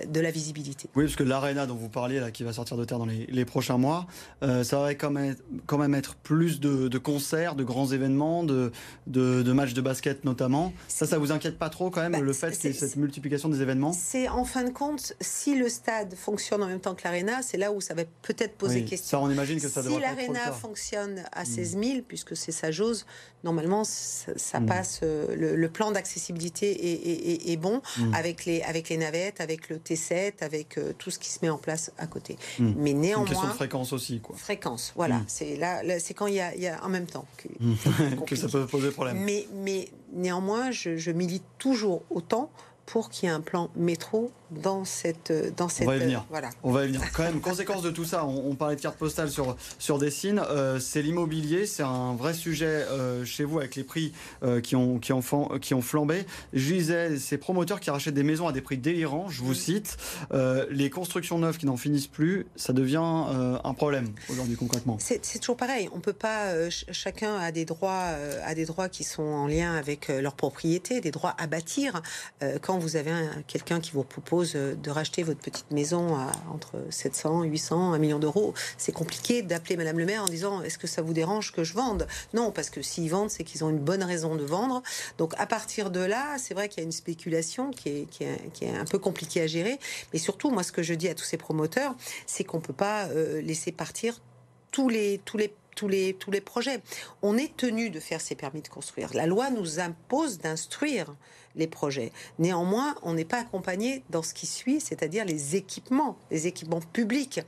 de 0.08 0.20
la 0.20 0.30
visibilité. 0.30 0.88
Oui, 0.96 1.04
parce 1.04 1.14
que 1.16 1.22
l'aréna 1.22 1.66
dont 1.66 1.76
vous 1.76 1.90
parliez, 1.90 2.18
là, 2.18 2.32
qui 2.32 2.42
va 2.42 2.52
sortir 2.52 2.76
de 2.76 2.84
terre 2.84 2.98
dans 2.98 3.06
les, 3.06 3.44
prochains 3.44 3.76
mois, 3.76 4.06
euh, 4.42 4.64
ça 4.64 4.80
va 4.80 4.94
quand 4.94 5.10
même, 5.10 5.36
quand 5.66 5.76
même 5.76 5.94
être 5.94 6.14
plus 6.16 6.60
de, 6.60 6.98
concerts, 6.98 7.54
de 7.54 7.62
grands 7.62 7.92
événements, 7.92 8.42
de, 8.42 8.72
de, 9.06 9.52
matchs 9.52 9.74
de 9.74 9.82
basket 9.82 10.24
notamment. 10.24 10.72
Ça, 10.88 11.06
ça 11.06 11.18
vous 11.18 11.30
inquiète 11.30 11.58
pas 11.58 11.68
trop 11.68 11.90
quand 11.90 12.00
même, 12.00 12.12
bah, 12.12 12.20
le 12.20 12.32
fait 12.32 12.64
ait 12.64 12.72
cette 12.72 12.96
multiplication 12.96 13.50
des 13.50 13.60
événements? 13.60 13.92
C'est 13.92 14.28
en 14.28 14.44
fin 14.44 14.64
de 14.64 14.70
compte, 14.70 15.12
si 15.20 15.56
le 15.56 15.68
stade 15.68 16.14
fonctionne 16.14 16.62
en 16.62 16.66
même 16.66 16.80
temps 16.80 16.94
que 16.94 17.04
l'aréna, 17.04 17.42
c'est 17.42 17.58
là 17.58 17.70
où 17.70 17.82
ça 17.82 17.92
va 17.92 18.04
peut-être 18.22 18.56
poser 18.56 18.84
question. 18.84 19.18
Ça, 19.18 19.24
on 19.24 19.30
imagine 19.30 19.60
que 19.60 19.68
ça 19.68 19.82
Si 19.82 20.00
l'aréna 20.00 20.52
fonctionne 20.52 21.22
à 21.32 21.44
16 21.44 21.76
hmm. 21.76 21.82
000, 21.82 21.94
puisque 22.08 22.34
c'est 22.34 22.52
sa 22.52 22.70
jose, 22.70 23.04
normalement, 23.42 23.84
ça, 23.84 24.60
hmm. 24.60 24.66
passe. 24.66 25.00
Euh, 25.02 25.33
le, 25.34 25.68
plan 25.68 25.90
d'accessibilité 25.90 27.50
est, 27.50 27.56
bon 27.56 27.82
mm. 27.98 28.14
avec, 28.14 28.44
les, 28.44 28.62
avec 28.62 28.88
les 28.88 28.96
navettes, 28.96 29.40
avec 29.40 29.68
le 29.68 29.76
T7, 29.78 30.42
avec 30.42 30.78
euh, 30.78 30.92
tout 30.98 31.10
ce 31.10 31.18
qui 31.18 31.30
se 31.30 31.38
met 31.42 31.50
en 31.50 31.58
place 31.58 31.92
à 31.98 32.06
côté. 32.06 32.36
Mm. 32.58 32.72
Mais 32.76 32.92
néanmoins. 32.92 33.26
Une 33.26 33.30
question 33.30 33.48
de 33.48 33.54
fréquence 33.54 33.92
aussi, 33.92 34.20
quoi. 34.20 34.36
Fréquence, 34.36 34.92
voilà. 34.96 35.16
Mm. 35.16 35.24
C'est 35.26 35.56
là, 35.56 35.82
c'est 35.98 36.14
quand 36.14 36.26
il 36.26 36.34
y, 36.34 36.40
a, 36.40 36.54
il 36.54 36.62
y, 36.62 36.68
a, 36.68 36.82
en 36.84 36.88
même 36.88 37.06
temps 37.06 37.26
que, 37.36 37.48
que 38.26 38.36
ça 38.36 38.48
peut 38.48 38.66
poser 38.66 38.90
problème. 38.90 39.18
Mais, 39.18 39.46
mais 39.54 39.88
néanmoins, 40.12 40.70
je, 40.70 40.96
je 40.96 41.10
milite 41.10 41.44
toujours 41.58 42.02
autant 42.10 42.50
pour 42.86 43.08
qu'il 43.10 43.28
y 43.28 43.32
ait 43.32 43.34
un 43.34 43.40
plan 43.40 43.70
métro 43.76 44.30
dans 44.62 44.84
cette, 44.84 45.32
dans 45.56 45.68
cette. 45.68 45.86
On 45.86 45.90
va 45.90 45.96
y 45.96 46.00
venir. 46.00 46.24
Voilà. 46.30 46.50
On 46.62 46.72
va 46.72 46.84
y 46.84 46.86
venir. 46.88 47.00
Quand 47.12 47.22
même, 47.22 47.40
conséquence 47.40 47.82
de 47.82 47.90
tout 47.90 48.04
ça, 48.04 48.24
on, 48.24 48.54
parlait 48.54 48.76
de 48.76 48.80
carte 48.80 48.96
postale 48.96 49.30
sur 49.30 49.56
sur 49.78 49.98
Dessine. 49.98 50.42
Euh, 50.50 50.78
c'est 50.78 51.02
l'immobilier, 51.02 51.66
c'est 51.66 51.82
un 51.82 52.14
vrai 52.14 52.34
sujet 52.34 52.66
euh, 52.66 53.24
chez 53.24 53.44
vous 53.44 53.58
avec 53.58 53.76
les 53.76 53.84
prix 53.84 54.12
euh, 54.42 54.60
qui 54.60 54.76
ont 54.76 54.98
qui 54.98 55.12
ont 55.12 55.22
qui 55.60 55.74
ont 55.74 55.82
flambé. 55.82 56.24
Je 56.52 56.72
disais, 56.72 57.18
ces 57.18 57.38
promoteurs 57.38 57.80
qui 57.80 57.90
rachètent 57.90 58.14
des 58.14 58.22
maisons 58.22 58.48
à 58.48 58.52
des 58.52 58.60
prix 58.60 58.78
délirants. 58.78 59.28
Je 59.28 59.42
vous 59.42 59.54
cite, 59.54 59.96
les 60.70 60.90
constructions 60.90 61.38
neuves 61.38 61.58
qui 61.58 61.66
n'en 61.66 61.76
finissent 61.76 62.06
plus, 62.06 62.46
ça 62.56 62.72
devient 62.72 63.24
un 63.64 63.74
problème 63.74 64.12
aujourd'hui 64.30 64.56
concrètement. 64.56 64.98
C'est 65.00 65.38
toujours 65.38 65.56
pareil. 65.56 65.88
On 65.92 66.00
peut 66.00 66.12
pas. 66.12 66.70
chacun 66.70 67.36
a 67.36 67.52
des 67.52 67.64
droits, 67.64 68.10
a 68.44 68.54
des 68.54 68.66
droits 68.66 68.88
qui 68.88 69.04
sont 69.04 69.22
en 69.22 69.46
lien 69.46 69.74
avec 69.74 70.08
leur 70.08 70.34
propriété, 70.34 71.00
des 71.00 71.10
droits 71.10 71.34
à 71.38 71.46
bâtir. 71.46 72.02
quand 72.62 72.78
vous 72.78 72.96
avez 72.96 73.12
quelqu'un 73.46 73.80
qui 73.80 73.92
vous 73.92 74.04
propose 74.04 74.43
de 74.52 74.90
racheter 74.90 75.22
votre 75.22 75.40
petite 75.40 75.70
maison 75.70 76.16
à 76.16 76.30
entre 76.52 76.76
700, 76.90 77.44
800, 77.44 77.92
1 77.94 77.98
million 77.98 78.18
d'euros, 78.18 78.54
c'est 78.76 78.92
compliqué 78.92 79.42
d'appeler 79.42 79.76
Madame 79.76 79.98
le 79.98 80.04
maire 80.04 80.22
en 80.22 80.26
disant 80.26 80.62
est-ce 80.62 80.78
que 80.78 80.86
ça 80.86 81.02
vous 81.02 81.12
dérange 81.12 81.52
que 81.52 81.64
je 81.64 81.74
vende? 81.74 82.06
Non, 82.34 82.50
parce 82.50 82.70
que 82.70 82.82
s'ils 82.82 83.10
vendent, 83.10 83.30
c'est 83.30 83.44
qu'ils 83.44 83.64
ont 83.64 83.70
une 83.70 83.78
bonne 83.78 84.02
raison 84.02 84.36
de 84.36 84.44
vendre. 84.44 84.82
Donc 85.18 85.34
à 85.38 85.46
partir 85.46 85.90
de 85.90 86.00
là, 86.00 86.36
c'est 86.38 86.54
vrai 86.54 86.68
qu'il 86.68 86.78
y 86.78 86.82
a 86.82 86.84
une 86.84 86.92
spéculation 86.92 87.70
qui 87.70 87.88
est, 87.88 88.06
qui, 88.10 88.24
est, 88.24 88.76
un 88.76 88.84
peu 88.84 88.98
compliquée 88.98 89.42
à 89.42 89.46
gérer. 89.46 89.78
Mais 90.12 90.18
surtout, 90.18 90.50
moi, 90.50 90.62
ce 90.62 90.72
que 90.72 90.82
je 90.82 90.94
dis 90.94 91.08
à 91.08 91.14
tous 91.14 91.24
ces 91.24 91.36
promoteurs, 91.36 91.94
c'est 92.26 92.44
qu'on 92.44 92.58
ne 92.58 92.62
peut 92.62 92.72
pas 92.72 93.06
euh, 93.06 93.40
laisser 93.40 93.72
partir 93.72 94.20
tous 94.70 94.88
les, 94.88 95.20
tous 95.24 95.36
les 95.36 95.54
tous 95.74 95.88
les, 95.88 96.14
tous 96.14 96.30
les 96.30 96.40
projets. 96.40 96.80
On 97.22 97.36
est 97.36 97.56
tenu 97.56 97.90
de 97.90 98.00
faire 98.00 98.20
ces 98.20 98.34
permis 98.34 98.62
de 98.62 98.68
construire. 98.68 99.14
La 99.14 99.26
loi 99.26 99.50
nous 99.50 99.80
impose 99.80 100.38
d'instruire 100.38 101.14
les 101.56 101.66
projets. 101.66 102.12
Néanmoins, 102.38 102.94
on 103.02 103.14
n'est 103.14 103.24
pas 103.24 103.38
accompagné 103.38 104.02
dans 104.10 104.22
ce 104.22 104.34
qui 104.34 104.46
suit, 104.46 104.80
c'est-à-dire 104.80 105.24
les 105.24 105.56
équipements, 105.56 106.18
les 106.30 106.46
équipements 106.46 106.80
publics, 106.80 107.40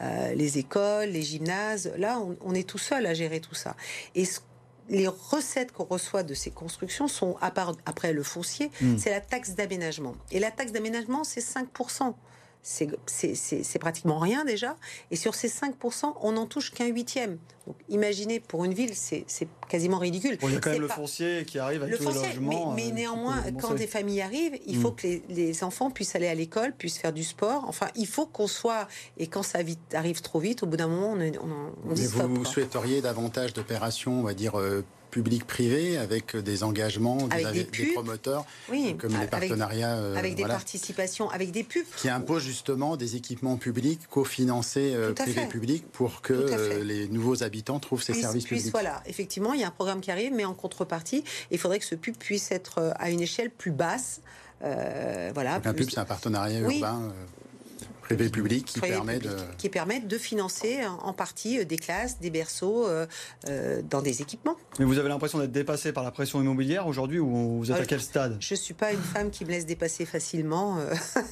euh, 0.00 0.34
les 0.34 0.58
écoles, 0.58 1.10
les 1.10 1.22
gymnases. 1.22 1.92
Là, 1.98 2.22
on, 2.40 2.54
est 2.54 2.68
tout 2.68 2.78
seul 2.78 3.06
à 3.06 3.14
gérer 3.14 3.40
tout 3.40 3.54
ça. 3.54 3.76
Et 4.14 4.24
les 4.88 5.06
recettes 5.06 5.72
qu'on 5.72 5.84
reçoit 5.84 6.22
de 6.22 6.34
ces 6.34 6.50
constructions 6.50 7.06
sont, 7.06 7.36
à 7.40 7.50
part, 7.50 7.76
après 7.86 8.12
le 8.12 8.22
foncier, 8.22 8.70
hmm. 8.80 8.98
c'est 8.98 9.10
la 9.10 9.20
taxe 9.20 9.50
d'aménagement. 9.50 10.14
Et 10.30 10.40
la 10.40 10.50
taxe 10.50 10.72
d'aménagement, 10.72 11.24
c'est 11.24 11.40
5% 11.40 12.14
c'est 12.62 13.78
pratiquement 13.78 14.18
rien 14.18 14.44
déjà. 14.44 14.76
Et 15.10 15.16
sur 15.16 15.34
ces 15.34 15.48
5%, 15.48 16.14
on 16.20 16.32
n'en 16.32 16.46
touche 16.46 16.72
qu'un 16.72 16.86
huitième. 16.86 17.38
Donc 17.66 17.76
imaginez, 17.88 18.40
pour 18.40 18.64
une 18.64 18.74
ville, 18.74 18.92
c'est 18.94 19.24
quasiment 19.68 19.98
ridicule. 19.98 20.38
il 20.42 20.52
y 20.52 20.56
a 20.56 20.60
quand 20.60 20.70
même 20.70 20.80
le 20.80 20.88
foncier 20.88 21.44
qui 21.44 21.58
arrive 21.58 21.82
avec 21.82 21.92
le 21.92 21.98
tous 21.98 22.12
foncier, 22.12 22.38
Mais, 22.40 22.88
euh, 22.90 22.90
néanmoins, 22.92 23.42
quand 23.60 23.74
des 23.74 23.86
familles 23.86 24.22
arrivent, 24.22 24.58
il 24.66 24.76
faut 24.76 24.90
mm. 24.90 24.96
que 24.96 25.06
les, 25.28 25.64
enfants 25.64 25.90
puissent 25.90 26.16
aller 26.16 26.28
à 26.28 26.34
l'école, 26.34 26.72
puissent 26.72 26.98
faire 26.98 27.12
du 27.12 27.24
sport. 27.24 27.64
Enfin, 27.66 27.88
il 27.94 28.06
faut 28.06 28.26
qu'on 28.26 28.46
soit... 28.46 28.88
Et 29.18 29.26
quand 29.26 29.42
ça 29.42 29.60
arrive 29.92 30.20
trop 30.20 30.40
vite, 30.40 30.62
au 30.62 30.66
bout 30.66 30.76
d'un 30.76 30.88
moment, 30.88 31.12
on, 31.12 31.20
on, 31.20 31.90
on 31.90 31.92
dit 31.92 32.08
mais 32.16 32.24
Vous 32.24 32.44
souhaiteriez 32.44 33.02
davantage 33.02 33.52
d'opérations, 33.52 34.20
on 34.20 34.22
va 34.22 34.34
dire... 34.34 34.58
Euh, 34.58 34.84
public-privé 35.10 35.96
avec 35.96 36.36
des 36.36 36.62
engagements 36.62 37.28
des, 37.28 37.92
promoteurs, 37.94 38.46
comme 38.98 39.18
les 39.20 39.26
partenariats. 39.26 39.96
Euh, 39.96 40.16
avec 40.16 40.34
des 40.34 40.44
participations, 40.44 41.30
avec 41.30 41.50
des 41.50 41.64
pubs. 41.64 41.84
Qui 41.96 42.08
imposent 42.08 42.44
justement 42.44 42.96
des 42.96 43.16
équipements 43.16 43.56
publics 43.56 44.00
cofinancés 44.08 44.92
euh, 44.94 45.12
privé-public 45.12 45.84
pour 45.92 46.22
que 46.22 46.32
euh, 46.32 46.84
les 46.84 47.08
nouveaux 47.08 47.42
habitants 47.42 47.80
trouvent 47.80 48.02
ces 48.02 48.14
services 48.14 48.44
publics. 48.44 48.70
Voilà, 48.70 49.02
effectivement, 49.06 49.52
il 49.52 49.60
y 49.60 49.64
a 49.64 49.68
un 49.68 49.72
programme 49.72 50.00
qui 50.00 50.10
arrive, 50.10 50.32
mais 50.32 50.44
en 50.44 50.54
contrepartie, 50.54 51.24
il 51.50 51.58
faudrait 51.58 51.78
que 51.78 51.84
ce 51.84 51.94
pub 51.94 52.16
puisse 52.16 52.50
être 52.50 52.92
à 52.96 53.10
une 53.10 53.20
échelle 53.20 53.50
plus 53.50 53.72
basse. 53.72 54.20
voilà. 54.60 55.60
un 55.64 55.74
pub, 55.74 55.90
c'est 55.90 55.98
un 55.98 56.04
partenariat 56.04 56.60
urbain 56.60 57.12
public 58.16 58.64
qui 58.66 58.80
permet 58.80 59.18
de... 59.18 59.30
qui 59.58 59.68
permettent 59.68 60.08
de 60.08 60.18
financer 60.18 60.80
en 61.02 61.12
partie 61.12 61.58
euh, 61.58 61.64
des 61.64 61.76
classes, 61.76 62.20
des 62.20 62.30
berceaux 62.30 62.86
euh, 62.86 63.06
euh, 63.48 63.82
dans 63.82 64.02
des 64.02 64.22
équipements. 64.22 64.56
Mais 64.78 64.84
vous 64.84 64.98
avez 64.98 65.08
l'impression 65.08 65.38
d'être 65.38 65.52
dépassé 65.52 65.92
par 65.92 66.04
la 66.04 66.10
pression 66.10 66.40
immobilière 66.40 66.86
aujourd'hui 66.86 67.18
ou 67.18 67.58
vous 67.58 67.72
êtes 67.72 67.80
à 67.80 67.86
quel 67.86 68.00
stade? 68.00 68.36
Je 68.40 68.54
suis 68.54 68.74
pas 68.74 68.92
une 68.92 69.02
femme 69.02 69.30
qui 69.30 69.44
me 69.44 69.50
laisse 69.50 69.66
dépasser 69.66 70.04
facilement. 70.04 70.78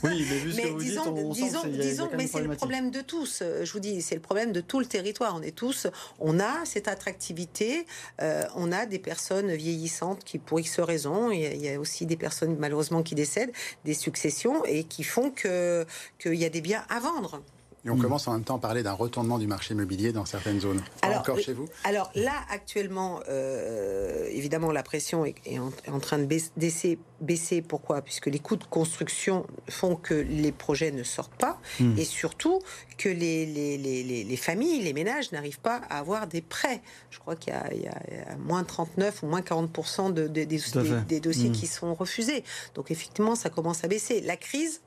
Oui, 0.02 0.26
mais 0.28 0.38
vu 0.38 0.52
ce 0.52 0.60
que 0.60 0.68
vous 0.72 0.78
disons, 0.78 1.12
dites, 1.12 1.24
on 1.24 1.32
disons, 1.32 1.62
sent 1.62 1.68
disons, 1.68 2.08
mais 2.16 2.26
c'est 2.26 2.42
le 2.42 2.54
problème 2.54 2.90
de 2.90 3.00
tous. 3.00 3.42
Je 3.62 3.72
vous 3.72 3.80
dis, 3.80 4.02
c'est 4.02 4.14
le 4.14 4.20
problème 4.20 4.52
de 4.52 4.60
tout 4.60 4.80
le 4.80 4.86
territoire. 4.86 5.34
On 5.36 5.42
est 5.42 5.56
tous, 5.56 5.86
on 6.18 6.40
a 6.40 6.64
cette 6.64 6.88
attractivité, 6.88 7.86
on 8.20 8.72
a 8.72 8.86
des 8.86 8.98
personnes 8.98 9.52
vieillissantes 9.52 10.24
qui, 10.24 10.38
pour 10.38 10.60
X 10.60 10.80
raisons, 10.80 11.30
il 11.30 11.62
y 11.62 11.68
a 11.68 11.78
aussi 11.78 12.06
des 12.06 12.16
personnes 12.16 12.56
malheureusement 12.58 13.02
qui 13.02 13.14
décèdent, 13.14 13.52
des 13.84 13.94
successions 13.94 14.64
et 14.64 14.84
qui 14.84 15.04
font 15.04 15.30
que 15.30 15.86
qu'il 16.18 16.34
y 16.34 16.44
a 16.44 16.48
des 16.48 16.60
à 16.74 17.00
vendre. 17.00 17.42
Et 17.84 17.90
on 17.90 17.96
commence 17.96 18.26
en 18.26 18.32
même 18.32 18.44
temps 18.44 18.56
à 18.56 18.60
parler 18.60 18.82
d'un 18.82 18.92
retournement 18.92 19.38
du 19.38 19.46
marché 19.46 19.72
immobilier 19.72 20.12
dans 20.12 20.24
certaines 20.24 20.60
zones. 20.60 20.82
alors, 21.02 21.20
encore 21.20 21.38
chez 21.38 21.52
vous 21.52 21.68
Alors 21.84 22.10
là, 22.14 22.32
actuellement, 22.50 23.20
euh, 23.28 24.28
évidemment, 24.30 24.72
la 24.72 24.82
pression 24.82 25.24
est, 25.24 25.58
en, 25.58 26.00
train 26.00 26.18
de 26.18 26.24
baisser, 26.24 26.98
baisser. 27.20 27.62
Pourquoi? 27.62 28.02
Puisque 28.02 28.26
les 28.26 28.40
coûts 28.40 28.56
de 28.56 28.64
construction 28.64 29.46
font 29.68 29.94
que 29.94 30.14
les 30.14 30.50
projets 30.50 30.90
ne 30.90 31.04
sortent 31.04 31.36
pas. 31.36 31.60
Hmm. 31.78 31.96
Et 31.96 32.04
surtout 32.04 32.60
que 32.96 33.08
les, 33.08 33.46
les, 33.46 33.78
les, 33.78 34.24
les, 34.24 34.36
familles, 34.36 34.82
les 34.82 34.92
ménages 34.92 35.30
n'arrivent 35.30 35.60
pas 35.60 35.80
à 35.88 35.98
avoir 35.98 36.26
des 36.26 36.42
prêts. 36.42 36.82
Je 37.10 37.20
crois 37.20 37.36
qu'il 37.36 37.54
y, 37.72 37.82
y, 37.82 37.86
a 37.86 38.36
moins 38.38 38.64
39 38.64 39.22
ou 39.22 39.26
moins 39.26 39.40
40% 39.40 40.12
de, 40.12 40.26
des, 40.26 40.46
des, 40.46 41.20
dossiers 41.20 41.48
hmm. 41.48 41.52
qui 41.52 41.66
sont 41.68 41.94
refusés. 41.94 42.42
Donc 42.74 42.90
effectivement, 42.90 43.36
ça 43.36 43.50
commence 43.50 43.84
à 43.84 43.88
baisser. 43.88 44.20
La 44.20 44.36
crise 44.36 44.80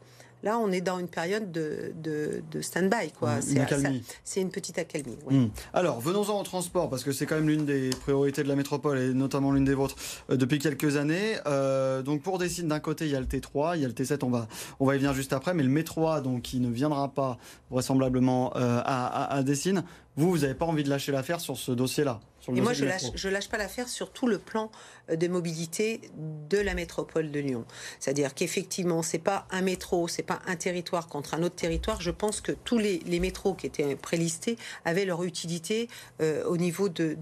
Là, 0.44 0.58
on 0.58 0.72
est 0.72 0.82
dans 0.82 0.98
une 0.98 1.08
période 1.08 1.52
de, 1.52 1.94
de, 2.02 2.62
stand-by. 2.62 3.12
Quoi. 3.12 3.42
C'est, 3.42 4.42
une 4.42 4.50
petite 4.50 4.78
accalmie. 4.80 5.18
Hmm. 5.30 5.48
Alors, 5.74 6.00
venons-en 6.00 6.40
au 6.40 6.44
transport, 6.44 6.90
parce 6.90 7.04
que 7.04 7.12
c'est 7.12 7.26
quand 7.26 7.36
même 7.36 7.50
l'une 7.50 7.66
des 7.66 7.90
priorités 7.92 8.44
de 8.44 8.48
la 8.48 8.56
métropole, 8.56 8.98
et 8.98 9.14
notamment 9.14 9.52
l'une 9.52 9.66
des 9.66 9.74
vôtres, 9.74 9.96
euh, 10.30 10.38
depuis 10.38 10.60
quelques 10.60 10.98
années. 10.98 11.36
Euh, 11.46 12.02
donc, 12.02 12.22
pour 12.24 12.38
Dessine, 12.38 12.68
d'un 12.68 12.80
côté, 12.80 13.06
il 13.06 13.12
y 13.12 13.16
a 13.16 13.20
le 13.20 13.28
T3, 13.28 13.76
il 13.76 13.82
y 13.82 13.86
a 13.86 13.88
le 13.88 13.94
T7, 13.94 14.24
on 14.24 14.30
va, 14.30 14.48
on 14.80 14.86
va 14.86 14.96
y 14.96 14.98
venir 14.98 15.14
juste 15.14 15.34
après, 15.34 15.54
mais 15.54 15.64
le 15.64 15.70
métro 15.70 16.08
A, 16.08 16.22
donc, 16.22 16.42
qui 16.42 16.60
ne 16.60 16.70
viendra 16.70 17.10
pas 17.10 17.38
vraisemblablement 17.70 18.54
euh, 18.56 18.82
à, 18.84 19.06
à, 19.06 19.36
à 19.36 19.44
Dessine, 19.44 19.84
vous, 20.18 20.30
vous 20.30 20.40
n'avez 20.40 20.56
pas 20.56 20.66
envie 20.66 20.84
de 20.84 20.90
lâcher 20.90 21.12
l'affaire 21.12 21.40
sur 21.40 21.58
ce 21.58 21.72
dossier-là? 21.72 22.20
Et 22.48 22.62
moi, 22.62 22.74
je 22.74 22.86
lâche, 22.86 23.12
je 23.14 23.30
lâche 23.30 23.50
pas 23.50 23.58
l'affaire 23.58 23.88
sur 23.88 24.12
tout 24.12 24.28
le 24.28 24.40
plan 24.40 24.72
euh, 25.10 25.16
de 25.16 25.28
mobilité 25.28 26.02
de 26.50 26.58
la 26.58 26.74
métropole 26.74 27.32
de 27.32 27.40
Lyon. 27.40 27.66
C'est-à-dire 28.00 28.34
qu'effectivement, 28.34 29.02
c'est 29.04 29.20
pas 29.20 29.48
un 29.52 29.62
métro, 29.62 30.08
c'est 30.08 30.24
pas 30.24 30.42
un 30.48 30.56
territoire 30.56 31.08
contre 31.08 31.34
un 31.34 31.44
autre 31.44 31.56
territoire. 31.56 32.02
Je 32.02 32.12
pense 32.12 32.42
que 32.42 32.52
tous 32.52 32.78
les, 32.78 33.02
métros 33.20 33.54
qui 33.54 33.68
étaient 33.68 33.96
prélistés 33.96 34.58
avaient 34.84 35.06
leur 35.06 35.24
utilité 35.24 35.88
euh, 36.22 36.44
au 36.46 36.58
niveau 36.58 36.90
de, 36.90 37.14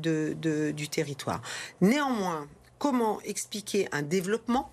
du 0.72 0.88
territoire. 0.88 1.42
Néanmoins, 1.82 2.48
comment 2.78 3.20
expliquer 3.22 3.88
un 3.92 4.02
développement 4.02 4.72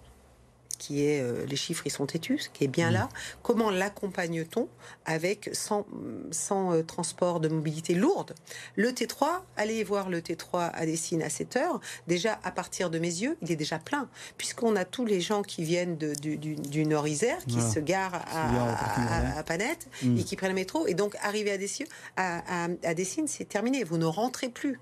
qui 0.78 1.04
est 1.04 1.20
euh, 1.20 1.44
les 1.46 1.56
chiffres 1.56 1.82
ils 1.86 1.90
sont 1.90 2.06
têtus, 2.06 2.50
qui 2.52 2.64
est 2.64 2.68
bien 2.68 2.90
mmh. 2.90 2.94
là. 2.94 3.08
Comment 3.42 3.70
l'accompagne-t-on 3.70 4.68
avec 5.04 5.50
sans, 5.52 5.86
sans 6.30 6.74
euh, 6.74 6.82
transport 6.82 7.40
de 7.40 7.48
mobilité 7.48 7.94
lourde 7.94 8.34
Le 8.74 8.90
T3, 8.90 9.26
allez 9.56 9.82
voir 9.84 10.08
le 10.08 10.20
T3 10.20 10.70
à 10.72 10.86
Dessine 10.86 11.22
à 11.22 11.30
7 11.30 11.56
heures. 11.56 11.80
Déjà 12.06 12.38
à 12.44 12.50
partir 12.50 12.90
de 12.90 12.98
mes 12.98 13.08
yeux, 13.08 13.36
il 13.42 13.50
est 13.50 13.56
déjà 13.56 13.78
plein, 13.78 14.08
puisqu'on 14.36 14.76
a 14.76 14.84
tous 14.84 15.04
les 15.04 15.20
gens 15.20 15.42
qui 15.42 15.64
viennent 15.64 15.96
de, 15.96 16.14
du, 16.14 16.36
du, 16.36 16.86
Nord-Isère, 16.86 17.44
qui 17.46 17.60
se 17.60 17.80
garent 17.80 18.14
à, 18.14 19.38
à, 19.38 19.42
Panette 19.42 19.88
mmh. 20.02 20.18
et 20.18 20.24
qui 20.24 20.36
prennent 20.36 20.50
le 20.50 20.54
métro. 20.54 20.86
Et 20.86 20.94
donc 20.94 21.16
arriver 21.22 21.50
à 21.52 21.58
Dessine, 21.58 21.86
à, 22.16 22.66
à 22.84 22.94
Dessine, 22.94 23.26
c'est 23.26 23.48
terminé. 23.48 23.84
Vous 23.84 23.98
ne 23.98 24.06
rentrez 24.06 24.48
plus. 24.48 24.78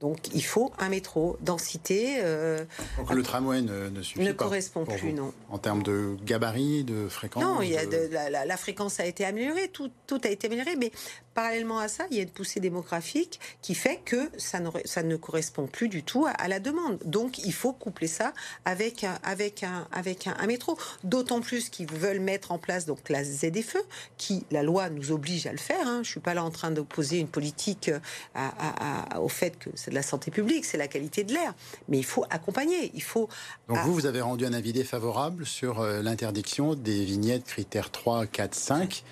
Donc 0.00 0.34
il 0.34 0.42
faut 0.42 0.72
un 0.78 0.88
métro 0.88 1.36
densité. 1.42 2.20
Euh, 2.22 2.64
Donc 2.96 3.12
le 3.12 3.22
tramway 3.22 3.60
ne, 3.60 3.90
ne 3.90 4.02
suffit 4.02 4.24
ne 4.24 4.32
correspond 4.32 4.86
plus, 4.86 5.12
non. 5.12 5.32
En 5.50 5.58
termes 5.58 5.82
de 5.82 6.16
gabarit, 6.24 6.84
de 6.84 7.06
fréquence. 7.08 7.42
Non, 7.42 7.60
il 7.60 7.70
y 7.70 7.76
a 7.76 7.84
de, 7.84 8.08
la, 8.10 8.56
fréquence 8.56 8.98
a 8.98 9.04
été 9.04 9.26
améliorée, 9.26 9.68
tout, 9.68 9.90
tout, 10.06 10.20
a 10.24 10.28
été 10.28 10.46
amélioré, 10.46 10.76
mais 10.76 10.90
parallèlement 11.34 11.78
à 11.78 11.88
ça, 11.88 12.04
il 12.10 12.16
y 12.16 12.20
a 12.20 12.22
une 12.22 12.30
poussée 12.30 12.60
démographique 12.60 13.40
qui 13.62 13.74
fait 13.74 14.00
que 14.04 14.30
ça 14.36 14.60
ne, 14.60 14.70
ça 14.84 15.02
ne 15.02 15.16
correspond 15.16 15.66
plus 15.66 15.88
du 15.88 16.02
tout 16.02 16.26
à, 16.26 16.48
la 16.48 16.60
demande. 16.60 16.98
Donc 17.04 17.38
il 17.38 17.52
faut 17.52 17.72
coupler 17.72 18.08
ça 18.08 18.32
avec 18.64 19.04
un, 19.04 19.18
avec 19.22 19.62
un, 19.62 19.86
avec 19.92 20.26
un, 20.26 20.46
métro. 20.46 20.76
D'autant 21.04 21.40
plus 21.40 21.68
qu'ils 21.68 21.90
veulent 21.90 22.20
mettre 22.20 22.50
en 22.52 22.58
place 22.58 22.86
donc 22.86 23.08
la 23.08 23.22
ZFE, 23.22 23.76
qui 24.16 24.44
la 24.50 24.62
loi 24.62 24.90
nous 24.90 25.12
oblige 25.12 25.46
à 25.46 25.52
le 25.52 25.58
faire. 25.58 25.86
Hein. 25.86 26.00
Je 26.02 26.10
suis 26.10 26.20
pas 26.20 26.34
là 26.34 26.44
en 26.44 26.50
train 26.50 26.70
d'opposer 26.70 27.18
une 27.18 27.28
politique 27.28 27.90
à, 28.34 29.20
au 29.20 29.28
fait 29.28 29.56
que 29.58 29.70
de 29.70 29.94
la 29.94 30.02
santé 30.02 30.30
publique, 30.30 30.64
c'est 30.64 30.78
la 30.78 30.88
qualité 30.88 31.24
de 31.24 31.32
l'air. 31.32 31.54
Mais 31.88 31.98
il 31.98 32.04
faut 32.04 32.24
accompagner. 32.30 32.90
Il 32.94 33.02
faut. 33.02 33.28
Donc 33.68 33.78
vous, 33.84 33.94
vous 33.94 34.06
avez 34.06 34.20
rendu 34.20 34.46
un 34.46 34.52
avis 34.52 34.72
défavorable 34.72 35.46
sur 35.46 35.80
euh, 35.80 36.02
l'interdiction 36.02 36.74
des 36.74 37.04
vignettes 37.04 37.44
critères 37.44 37.90
3, 37.90 38.26
4, 38.26 38.54
5, 38.54 39.04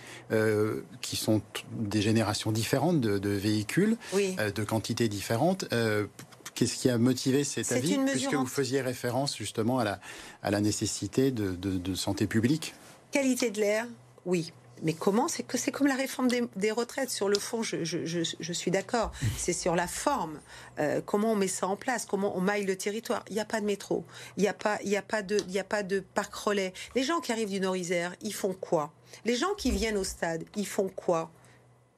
qui 1.01 1.17
sont 1.17 1.41
des 1.73 2.08
générations 2.09 2.53
différentes 2.53 3.01
de, 3.01 3.31
véhicules, 3.31 3.97
euh, 4.15 4.51
de 4.51 4.65
quantités 4.65 5.09
différentes. 5.09 5.67
Euh, 5.73 6.07
qu'est-ce 6.55 6.77
qui 6.77 6.89
a 6.89 6.99
motivé 6.99 7.45
cet 7.45 7.71
avis, 7.73 7.99
puisque 8.11 8.35
vous 8.35 8.47
faisiez 8.47 8.81
référence 8.81 9.37
justement 9.37 9.79
à 9.79 9.85
la, 9.85 10.01
à 10.43 10.51
la 10.51 10.61
nécessité 10.61 11.31
de, 11.31 11.55
de 11.55 11.95
santé 11.95 12.27
publique? 12.27 12.75
Qualité 13.13 13.51
de 13.51 13.61
l'air, 13.61 13.87
oui. 14.27 14.53
Mais 14.83 14.93
comment? 14.93 15.29
C'est 15.29 15.43
que 15.43 15.59
c'est 15.59 15.71
comme 15.71 15.87
la 15.87 15.97
réforme 15.97 16.29
des, 16.29 16.71
retraites. 16.71 17.11
Sur 17.11 17.29
le 17.29 17.39
fond, 17.39 17.63
je, 17.63 18.53
suis 18.53 18.71
d'accord. 18.71 19.13
C'est 19.37 19.53
sur 19.53 19.75
la 19.75 19.87
forme. 19.87 20.39
Euh, 20.79 21.01
comment 21.05 21.33
on 21.33 21.37
met 21.37 21.49
ça 21.49 21.67
en 21.67 21.77
place 21.77 22.07
Comment 22.07 22.37
on 22.37 22.41
maille 22.41 22.65
le 22.65 22.77
territoire 22.77 23.25
Il 23.29 23.35
n'y 23.35 23.41
a 23.41 23.45
pas 23.45 23.61
de 23.61 23.67
métro. 23.67 24.05
Il 24.37 24.43
n'y 24.43 24.49
a 24.49 24.55
pas, 24.55 24.79
il 24.85 24.91
y 24.91 24.97
a 24.97 25.03
pas 25.03 25.23
de, 25.23 25.39
il 25.49 25.53
y 25.53 25.59
a 25.59 25.65
pas 25.65 25.83
de 25.83 26.01
parc 26.01 26.35
relais. 26.35 26.73
Les 26.95 27.03
gens 27.03 27.21
qui 27.21 27.33
arrivent 27.33 27.51
du 27.51 27.61
Nord-Isère, 27.61 28.15
ils 28.23 28.35
font 28.35 28.55
quoi? 28.55 28.93
Les 29.25 29.37
gens 29.37 29.55
qui 29.57 29.71
viennent 29.71 29.97
au 29.97 30.05
stade, 30.05 30.45
ils 30.57 30.67
font 30.67 30.89
quoi? 30.89 31.31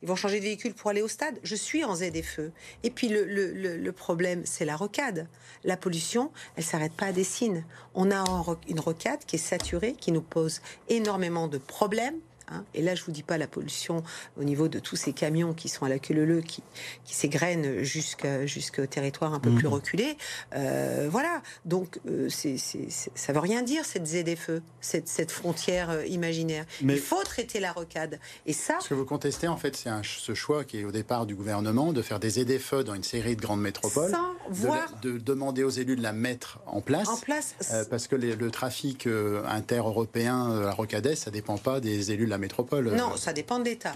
Ils 0.03 0.09
vont 0.09 0.17
changer 0.17 0.39
de 0.39 0.45
véhicule 0.45 0.75
pour 0.75 0.91
aller 0.91 1.03
au 1.03 1.09
stade. 1.09 1.39
Je 1.43 1.55
suis 1.55 1.85
en 1.85 1.95
ZFE. 1.95 2.51
Et 2.83 2.91
puis 2.91 3.09
le, 3.09 3.25
le, 3.25 3.93
problème, 3.93 4.43
c'est 4.45 4.65
la 4.65 4.77
rocade. 4.77 5.29
La 5.65 5.77
pollution, 5.77 6.31
elle 6.57 6.65
s'arrête 6.65 6.93
pas 6.93 7.07
à 7.07 7.13
des 7.13 7.25
signes. 7.25 7.65
On 7.95 8.11
a 8.11 8.25
une 8.69 8.81
rocade 8.81 9.25
qui 9.27 9.37
est 9.37 9.41
saturée, 9.41 9.95
qui 9.99 10.13
nous 10.13 10.23
pose 10.23 10.63
énormément 10.89 11.49
de 11.49 11.59
problèmes 11.59 12.19
Hein. 12.51 12.65
Et 12.75 12.83
là, 12.83 12.95
je 12.95 13.05
vous 13.05 13.13
dis 13.13 13.23
pas 13.23 13.39
la 13.39 13.47
pollution 13.47 14.03
au 14.39 14.45
niveau 14.45 14.69
de 14.69 14.79
tous 14.79 14.97
ces 14.97 15.13
camions 15.13 15.55
qui 15.55 15.69
sont 15.69 15.85
à 15.85 15.89
la 15.89 15.99
queue 15.99 16.15
leu 16.15 16.41
qui, 16.41 16.63
qui 17.05 17.15
s'égrènent 17.15 17.83
jusqu'au 17.83 18.87
territoire 18.87 19.35
un 19.35 19.41
peu 19.41 19.51
plus 19.51 19.69
mmh. 19.69 19.73
reculé. 19.73 20.17
Euh, 20.55 21.09
voilà. 21.11 21.43
Donc, 21.65 22.01
euh, 22.07 22.29
c'est, 22.29 22.57
ça 22.59 23.33
veut 23.33 23.41
rien 23.41 23.63
dire 23.63 23.85
cette 23.85 24.07
ZFE, 24.07 24.61
cette, 24.81 25.09
cette 25.09 25.31
frontière 25.31 25.91
euh, 25.91 26.07
imaginaire. 26.07 26.65
Mais 26.83 26.95
Il 26.95 27.01
faut 27.01 27.23
traiter 27.23 27.61
la 27.61 27.73
rocade. 27.73 28.19
Et 28.47 28.53
ça. 28.53 28.79
Ce 28.81 28.89
que 28.89 28.95
vous 28.95 29.05
contestez, 29.05 29.49
en 29.49 29.57
fait, 29.57 29.77
c'est 29.77 29.91
ce 30.03 30.35
choix 30.35 30.65
qui 30.65 30.81
est 30.81 30.85
au 30.85 30.93
départ 30.93 31.27
du 31.27 31.35
gouvernement 31.35 31.93
de 31.93 32.03
faire 32.03 32.21
des 32.21 32.31
ZFE 32.31 32.85
dans 32.85 32.95
une 32.95 33.05
série 33.05 33.37
de 33.37 33.41
grandes 33.41 33.61
métropoles. 33.61 34.11
Sans 34.11 34.35
voir... 34.49 34.89
de, 35.03 35.19
demander 35.19 35.65
aux 35.65 35.71
élus 35.71 35.97
de 35.97 36.03
la 36.03 36.13
mettre 36.13 36.61
en 36.67 36.81
place. 36.81 37.09
En 37.09 37.17
place. 37.17 37.55
parce 37.91 38.07
que 38.07 38.17
le 38.17 38.51
trafic 38.51 39.07
inter-européen 39.47 40.67
à 40.67 40.73
Rocades, 40.73 41.15
ça 41.15 41.31
dépend 41.31 41.59
pas 41.59 41.81
des 41.81 42.13
élus 42.13 42.25
de 42.25 42.31
la 42.31 42.39
métropole. 42.41 42.91
Non, 42.95 43.17
ça 43.17 43.33
dépend 43.33 43.59
de 43.59 43.65
l'État. 43.65 43.93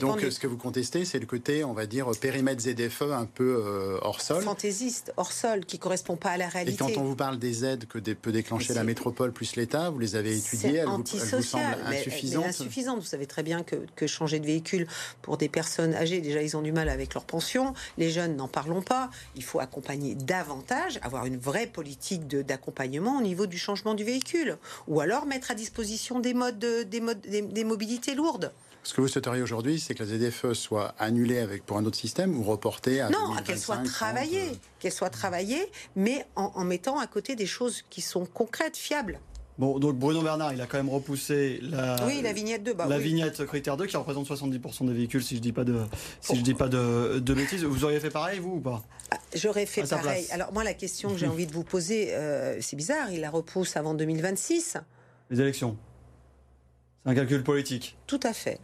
Donc, 0.00 0.20
ce 0.20 0.38
que 0.38 0.46
vous 0.46 0.56
contestez, 0.56 1.04
c'est 1.04 1.18
le 1.18 1.26
côté, 1.26 1.64
on 1.64 1.72
va 1.72 1.86
dire, 1.86 2.10
périmètre 2.20 2.62
ZFE 2.62 3.02
un 3.02 3.26
peu 3.26 3.62
euh, 3.64 3.98
hors 4.02 4.20
sol. 4.20 4.42
Fantaisiste, 4.42 5.12
hors 5.16 5.32
sol, 5.32 5.64
qui 5.64 5.78
correspond 5.78 6.16
pas 6.16 6.30
à 6.30 6.36
la 6.36 6.48
réalité. 6.48 6.74
Et 6.74 6.76
quand 6.94 7.00
on 7.00 7.04
vous 7.04 7.16
parle 7.16 7.38
des 7.38 7.64
aides 7.64 7.86
que 7.86 7.98
peut 7.98 8.32
déclencher 8.32 8.74
la 8.74 8.84
métropole 8.84 9.32
plus 9.32 9.56
l'État, 9.56 9.90
vous 9.90 9.98
les 9.98 10.16
avez 10.16 10.36
étudiées, 10.36 10.76
elles, 10.76 10.86
vous, 10.86 11.04
elles 11.12 11.42
semblent 11.44 11.64
insuffisantes 11.86 12.40
insuffisantes. 12.46 13.00
Vous 13.00 13.06
savez 13.06 13.26
très 13.26 13.42
bien 13.42 13.62
que, 13.62 13.76
que, 13.96 14.06
changer 14.06 14.40
de 14.40 14.46
véhicule 14.46 14.86
pour 15.22 15.36
des 15.36 15.48
personnes 15.48 15.94
âgées, 15.94 16.20
déjà, 16.20 16.42
ils 16.42 16.56
ont 16.56 16.62
du 16.62 16.72
mal 16.72 16.88
avec 16.88 17.14
leur 17.14 17.24
pension. 17.24 17.74
Les 17.98 18.10
jeunes, 18.10 18.36
n'en 18.36 18.48
parlons 18.48 18.82
pas. 18.82 19.10
Il 19.36 19.44
faut 19.44 19.60
accompagner 19.60 20.14
davantage, 20.14 20.98
avoir 21.02 21.26
une 21.26 21.38
vraie 21.38 21.66
politique 21.66 22.26
d'accompagnement 22.26 23.18
au 23.18 23.22
niveau 23.22 23.46
du 23.46 23.58
changement 23.58 23.94
du 23.94 24.04
véhicule. 24.04 24.58
Ou 24.88 25.00
alors 25.00 25.26
mettre 25.26 25.50
à 25.50 25.54
disposition 25.54 26.20
des 26.20 26.34
modes, 26.34 26.58
des 26.58 27.00
modes, 27.00 27.20
des 27.20 27.42
mobilités 27.64 28.14
lourdes. 28.14 28.52
Ce 28.82 28.94
que 28.94 29.00
vous 29.02 29.08
souhaiteriez 29.08 29.42
aujourd'hui, 29.42 29.78
c'est 29.78 29.94
que 29.94 30.02
la 30.02 30.30
ZFE 30.30 30.54
soit 30.54 30.94
annulée 30.98 31.38
avec, 31.38 31.66
pour 31.66 31.76
un 31.76 31.84
autre 31.84 31.98
système 31.98 32.38
ou 32.38 32.42
reportée 32.42 33.00
à 33.00 33.10
Non, 33.10 33.36
qu'elle 33.44 33.58
soit 33.58 33.78
travaillée, 33.78 34.48
euh. 34.48 34.54
qu'elle 34.78 34.92
soit 34.92 35.10
travaillée, 35.10 35.70
mais 35.96 36.26
en, 36.34 36.64
mettant 36.64 36.98
à 36.98 37.06
côté 37.06 37.36
des 37.36 37.46
choses 37.46 37.82
qui 37.90 38.00
sont 38.00 38.24
concrètes, 38.24 38.76
fiables. 38.76 39.20
Bon, 39.58 39.78
donc 39.78 39.96
Bruno 39.96 40.22
Bernard, 40.22 40.54
il 40.54 40.60
a 40.62 40.66
quand 40.66 40.78
même 40.78 40.88
repoussé 40.88 41.58
la, 41.62 42.06
oui, 42.06 42.22
la 42.22 42.32
vignette 42.32 42.64
2, 42.64 42.72
bah 42.72 42.86
la 42.88 42.98
vignette 42.98 43.44
critère 43.44 43.76
2 43.76 43.84
qui 43.84 43.96
représente 43.98 44.26
70% 44.26 44.86
des 44.86 44.94
véhicules, 44.94 45.22
si 45.22 45.36
je 45.36 45.42
dis 45.42 45.52
pas 45.52 45.64
de, 45.64 45.82
si 46.22 46.36
je 46.36 46.40
dis 46.40 46.54
pas 46.54 46.68
de, 46.68 47.18
de, 47.18 47.34
bêtises. 47.34 47.64
Vous 47.64 47.84
auriez 47.84 48.00
fait 48.00 48.08
pareil, 48.08 48.38
vous 48.38 48.52
ou 48.52 48.60
pas? 48.60 48.82
Ah, 49.10 49.18
J'aurais 49.34 49.66
fait 49.66 49.82
pareil. 49.82 50.26
Alors 50.30 50.54
moi, 50.54 50.64
la 50.64 50.72
question 50.72 51.10
que 51.10 51.18
j'ai 51.18 51.26
envie 51.28 51.46
de 51.46 51.52
vous 51.52 51.64
poser, 51.64 52.14
euh, 52.14 52.58
c'est 52.62 52.76
bizarre, 52.76 53.10
il 53.12 53.20
la 53.20 53.28
repousse 53.28 53.76
avant 53.76 53.92
2026. 53.92 54.78
Les 55.28 55.40
élections. 55.42 55.76
C'est 57.04 57.10
un 57.10 57.14
calcul 57.14 57.42
politique. 57.42 57.96
Tout 58.06 58.20
à 58.22 58.32
fait. 58.32 58.60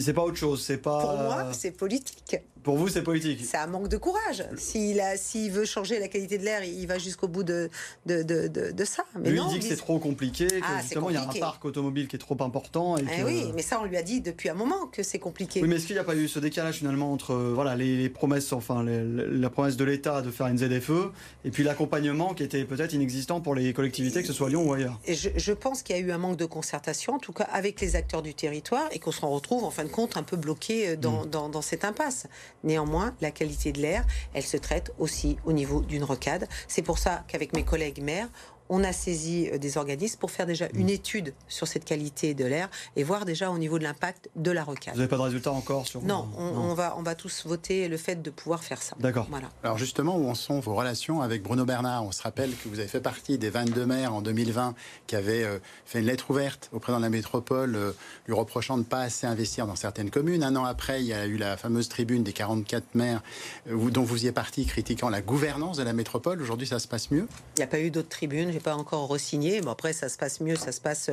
C'est 0.00 0.12
pas 0.12 0.22
autre 0.22 0.36
chose, 0.36 0.62
c'est 0.62 0.78
pas. 0.78 1.00
Pour 1.00 1.16
moi, 1.16 1.52
c'est 1.52 1.70
politique. 1.70 2.36
Pour 2.62 2.76
vous, 2.76 2.88
c'est 2.88 3.02
politique. 3.02 3.40
C'est 3.44 3.56
un 3.56 3.66
manque 3.66 3.88
de 3.88 3.96
courage. 3.96 4.44
S'il 4.56 5.50
veut 5.50 5.64
changer 5.64 5.98
la 5.98 6.08
qualité 6.08 6.38
de 6.38 6.44
l'air, 6.44 6.64
il 6.64 6.86
va 6.86 6.98
jusqu'au 6.98 7.28
bout 7.28 7.42
de 7.42 7.70
de, 8.06 8.22
de, 8.22 8.48
de, 8.72 8.84
ça. 8.84 9.04
Mais 9.18 9.30
lui, 9.30 9.40
il 9.40 9.48
dit 9.48 9.58
que 9.60 9.64
c'est 9.64 9.76
trop 9.76 9.98
compliqué, 9.98 10.46
que 10.46 10.54
ah, 10.62 10.80
justement 10.80 11.10
il 11.10 11.14
y 11.14 11.16
a 11.16 11.22
un 11.22 11.26
parc 11.26 11.64
automobile 11.64 12.08
qui 12.08 12.16
est 12.16 12.18
trop 12.18 12.36
important. 12.40 12.96
Et 12.96 13.04
eh 13.18 13.24
oui, 13.24 13.52
mais 13.54 13.62
ça, 13.62 13.80
on 13.80 13.84
lui 13.84 13.96
a 13.96 14.02
dit 14.02 14.20
depuis 14.20 14.48
un 14.48 14.54
moment 14.54 14.86
que 14.86 15.02
c'est 15.02 15.18
compliqué. 15.18 15.60
Oui, 15.60 15.68
mais 15.68 15.76
est-ce 15.76 15.86
qu'il 15.86 15.96
n'y 15.96 16.00
a 16.00 16.04
pas 16.04 16.14
eu 16.14 16.28
ce 16.28 16.38
décalage 16.38 16.76
finalement 16.76 17.12
entre 17.12 17.34
voilà 17.34 17.76
les, 17.76 18.08
promesses, 18.08 18.52
enfin 18.52 18.84
la 18.84 19.50
promesse 19.50 19.76
de 19.76 19.84
l'État 19.84 20.22
de 20.22 20.30
faire 20.30 20.46
une 20.46 20.58
ZFE 20.58 21.12
et 21.44 21.50
puis 21.50 21.62
l'accompagnement 21.64 22.34
qui 22.34 22.42
était 22.42 22.64
peut-être 22.64 22.92
inexistant 22.94 23.40
pour 23.40 23.54
les 23.54 23.72
collectivités, 23.72 24.22
que 24.22 24.28
ce 24.28 24.32
soit 24.32 24.48
Lyon 24.48 24.68
ou 24.68 24.72
ailleurs? 24.72 24.98
Je, 25.06 25.30
je 25.36 25.52
pense 25.52 25.82
qu'il 25.82 25.96
y 25.96 25.98
a 25.98 26.02
eu 26.02 26.12
un 26.12 26.18
manque 26.18 26.36
de 26.36 26.46
concertation, 26.46 27.14
en 27.14 27.18
tout 27.18 27.32
cas 27.32 27.44
avec 27.44 27.80
les 27.80 27.96
acteurs 27.96 28.22
du 28.22 28.34
territoire, 28.34 28.88
et 28.92 28.98
qu'on 28.98 29.12
se 29.12 29.24
retrouve 29.24 29.64
en 29.64 29.70
fin 29.70 29.84
de 29.84 29.88
compte 29.88 30.16
un 30.16 30.22
peu 30.22 30.36
bloqué 30.36 30.96
dans, 30.96 31.24
mm. 31.24 31.30
dans, 31.30 31.48
dans 31.48 31.62
cette 31.62 31.84
impasse. 31.84 32.26
Néanmoins, 32.64 33.14
la 33.20 33.30
qualité 33.30 33.72
de 33.72 33.80
l'air, 33.80 34.04
elle 34.34 34.42
se 34.42 34.56
traite 34.56 34.92
aussi 34.98 35.38
au 35.44 35.52
niveau 35.52 35.80
d'une 35.80 36.04
rocade. 36.04 36.48
C'est 36.66 36.82
pour 36.82 36.98
ça 36.98 37.24
qu'avec 37.28 37.54
mes 37.54 37.62
collègues 37.62 38.02
maires, 38.02 38.28
on 38.68 38.84
a 38.84 38.92
saisi 38.92 39.48
euh, 39.52 39.58
des 39.58 39.76
organismes 39.76 40.18
pour 40.18 40.30
faire 40.30 40.46
déjà 40.46 40.66
mmh. 40.66 40.78
une 40.78 40.90
étude 40.90 41.34
sur 41.48 41.66
cette 41.66 41.84
qualité 41.84 42.34
de 42.34 42.44
l'air 42.44 42.68
et 42.96 43.04
voir 43.04 43.24
déjà 43.24 43.50
au 43.50 43.58
niveau 43.58 43.78
de 43.78 43.84
l'impact 43.84 44.30
de 44.36 44.50
la 44.50 44.64
rocade. 44.64 44.94
Vous 44.94 45.00
n'avez 45.00 45.08
pas 45.08 45.16
de 45.16 45.22
résultat 45.22 45.52
encore 45.52 45.86
sur 45.86 46.02
non, 46.02 46.28
on, 46.36 46.74
va, 46.74 46.94
on 46.96 47.02
va 47.02 47.14
tous 47.14 47.46
voter 47.46 47.88
le 47.88 47.96
fait 47.96 48.22
de 48.22 48.30
pouvoir 48.30 48.62
faire 48.62 48.82
ça. 48.82 48.96
D'accord. 49.00 49.26
Voilà. 49.30 49.48
Alors 49.62 49.78
justement, 49.78 50.16
où 50.16 50.28
en 50.28 50.34
sont 50.34 50.60
vos 50.60 50.74
relations 50.74 51.22
avec 51.22 51.42
Bruno 51.42 51.64
Bernard? 51.64 52.04
On 52.04 52.12
se 52.12 52.22
rappelle 52.22 52.50
que 52.50 52.68
vous 52.68 52.78
avez 52.78 52.88
fait 52.88 53.00
partie 53.00 53.38
des 53.38 53.50
22 53.50 53.86
maires 53.86 54.14
en 54.14 54.22
2020 54.22 54.74
qui 55.06 55.16
avaient 55.16 55.44
euh, 55.44 55.58
fait 55.84 56.00
une 56.00 56.06
lettre 56.06 56.30
ouverte 56.30 56.70
au 56.72 56.78
président 56.78 56.98
de 56.98 57.04
la 57.04 57.10
métropole 57.10 57.74
euh, 57.76 57.92
lui 58.26 58.34
reprochant 58.34 58.76
de 58.76 58.82
ne 58.82 58.86
pas 58.86 59.00
assez 59.00 59.26
investir 59.26 59.66
dans 59.66 59.76
certaines 59.76 60.10
communes. 60.10 60.42
Un 60.42 60.56
an 60.56 60.64
après, 60.64 61.00
il 61.00 61.06
y 61.06 61.12
a 61.12 61.26
eu 61.26 61.36
la 61.36 61.56
fameuse 61.56 61.88
tribune 61.88 62.22
des 62.22 62.32
44 62.32 62.94
maires 62.94 63.22
dont 63.66 64.02
vous 64.02 64.24
y 64.24 64.28
êtes 64.28 64.34
parti 64.34 64.66
critiquant 64.66 65.08
la 65.08 65.20
gouvernance 65.20 65.76
de 65.76 65.82
la 65.82 65.92
métropole. 65.92 66.40
Aujourd'hui, 66.40 66.66
ça 66.66 66.78
se 66.78 66.88
passe 66.88 67.10
mieux? 67.10 67.26
Il 67.56 67.60
n'y 67.60 67.64
a 67.64 67.66
pas 67.66 67.80
eu 67.80 67.90
d'autres 67.90 68.08
tribunes 68.08 68.50
pas 68.60 68.74
encore 68.74 69.08
re-signé. 69.08 69.60
Bon, 69.60 69.70
après, 69.70 69.92
ça 69.92 70.08
se 70.08 70.16
passe 70.16 70.40
mieux, 70.40 70.56
ça 70.56 70.72
se 70.72 70.80
passe. 70.80 71.10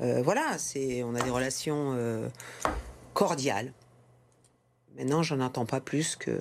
Euh, 0.00 0.22
voilà, 0.22 0.58
c'est, 0.58 1.02
on 1.02 1.14
a 1.14 1.20
des 1.20 1.30
relations 1.30 1.94
euh, 1.96 2.28
cordiales. 3.14 3.72
Maintenant, 4.96 5.22
j'en 5.22 5.40
entends 5.40 5.66
pas 5.66 5.80
plus 5.80 6.16
que, 6.16 6.40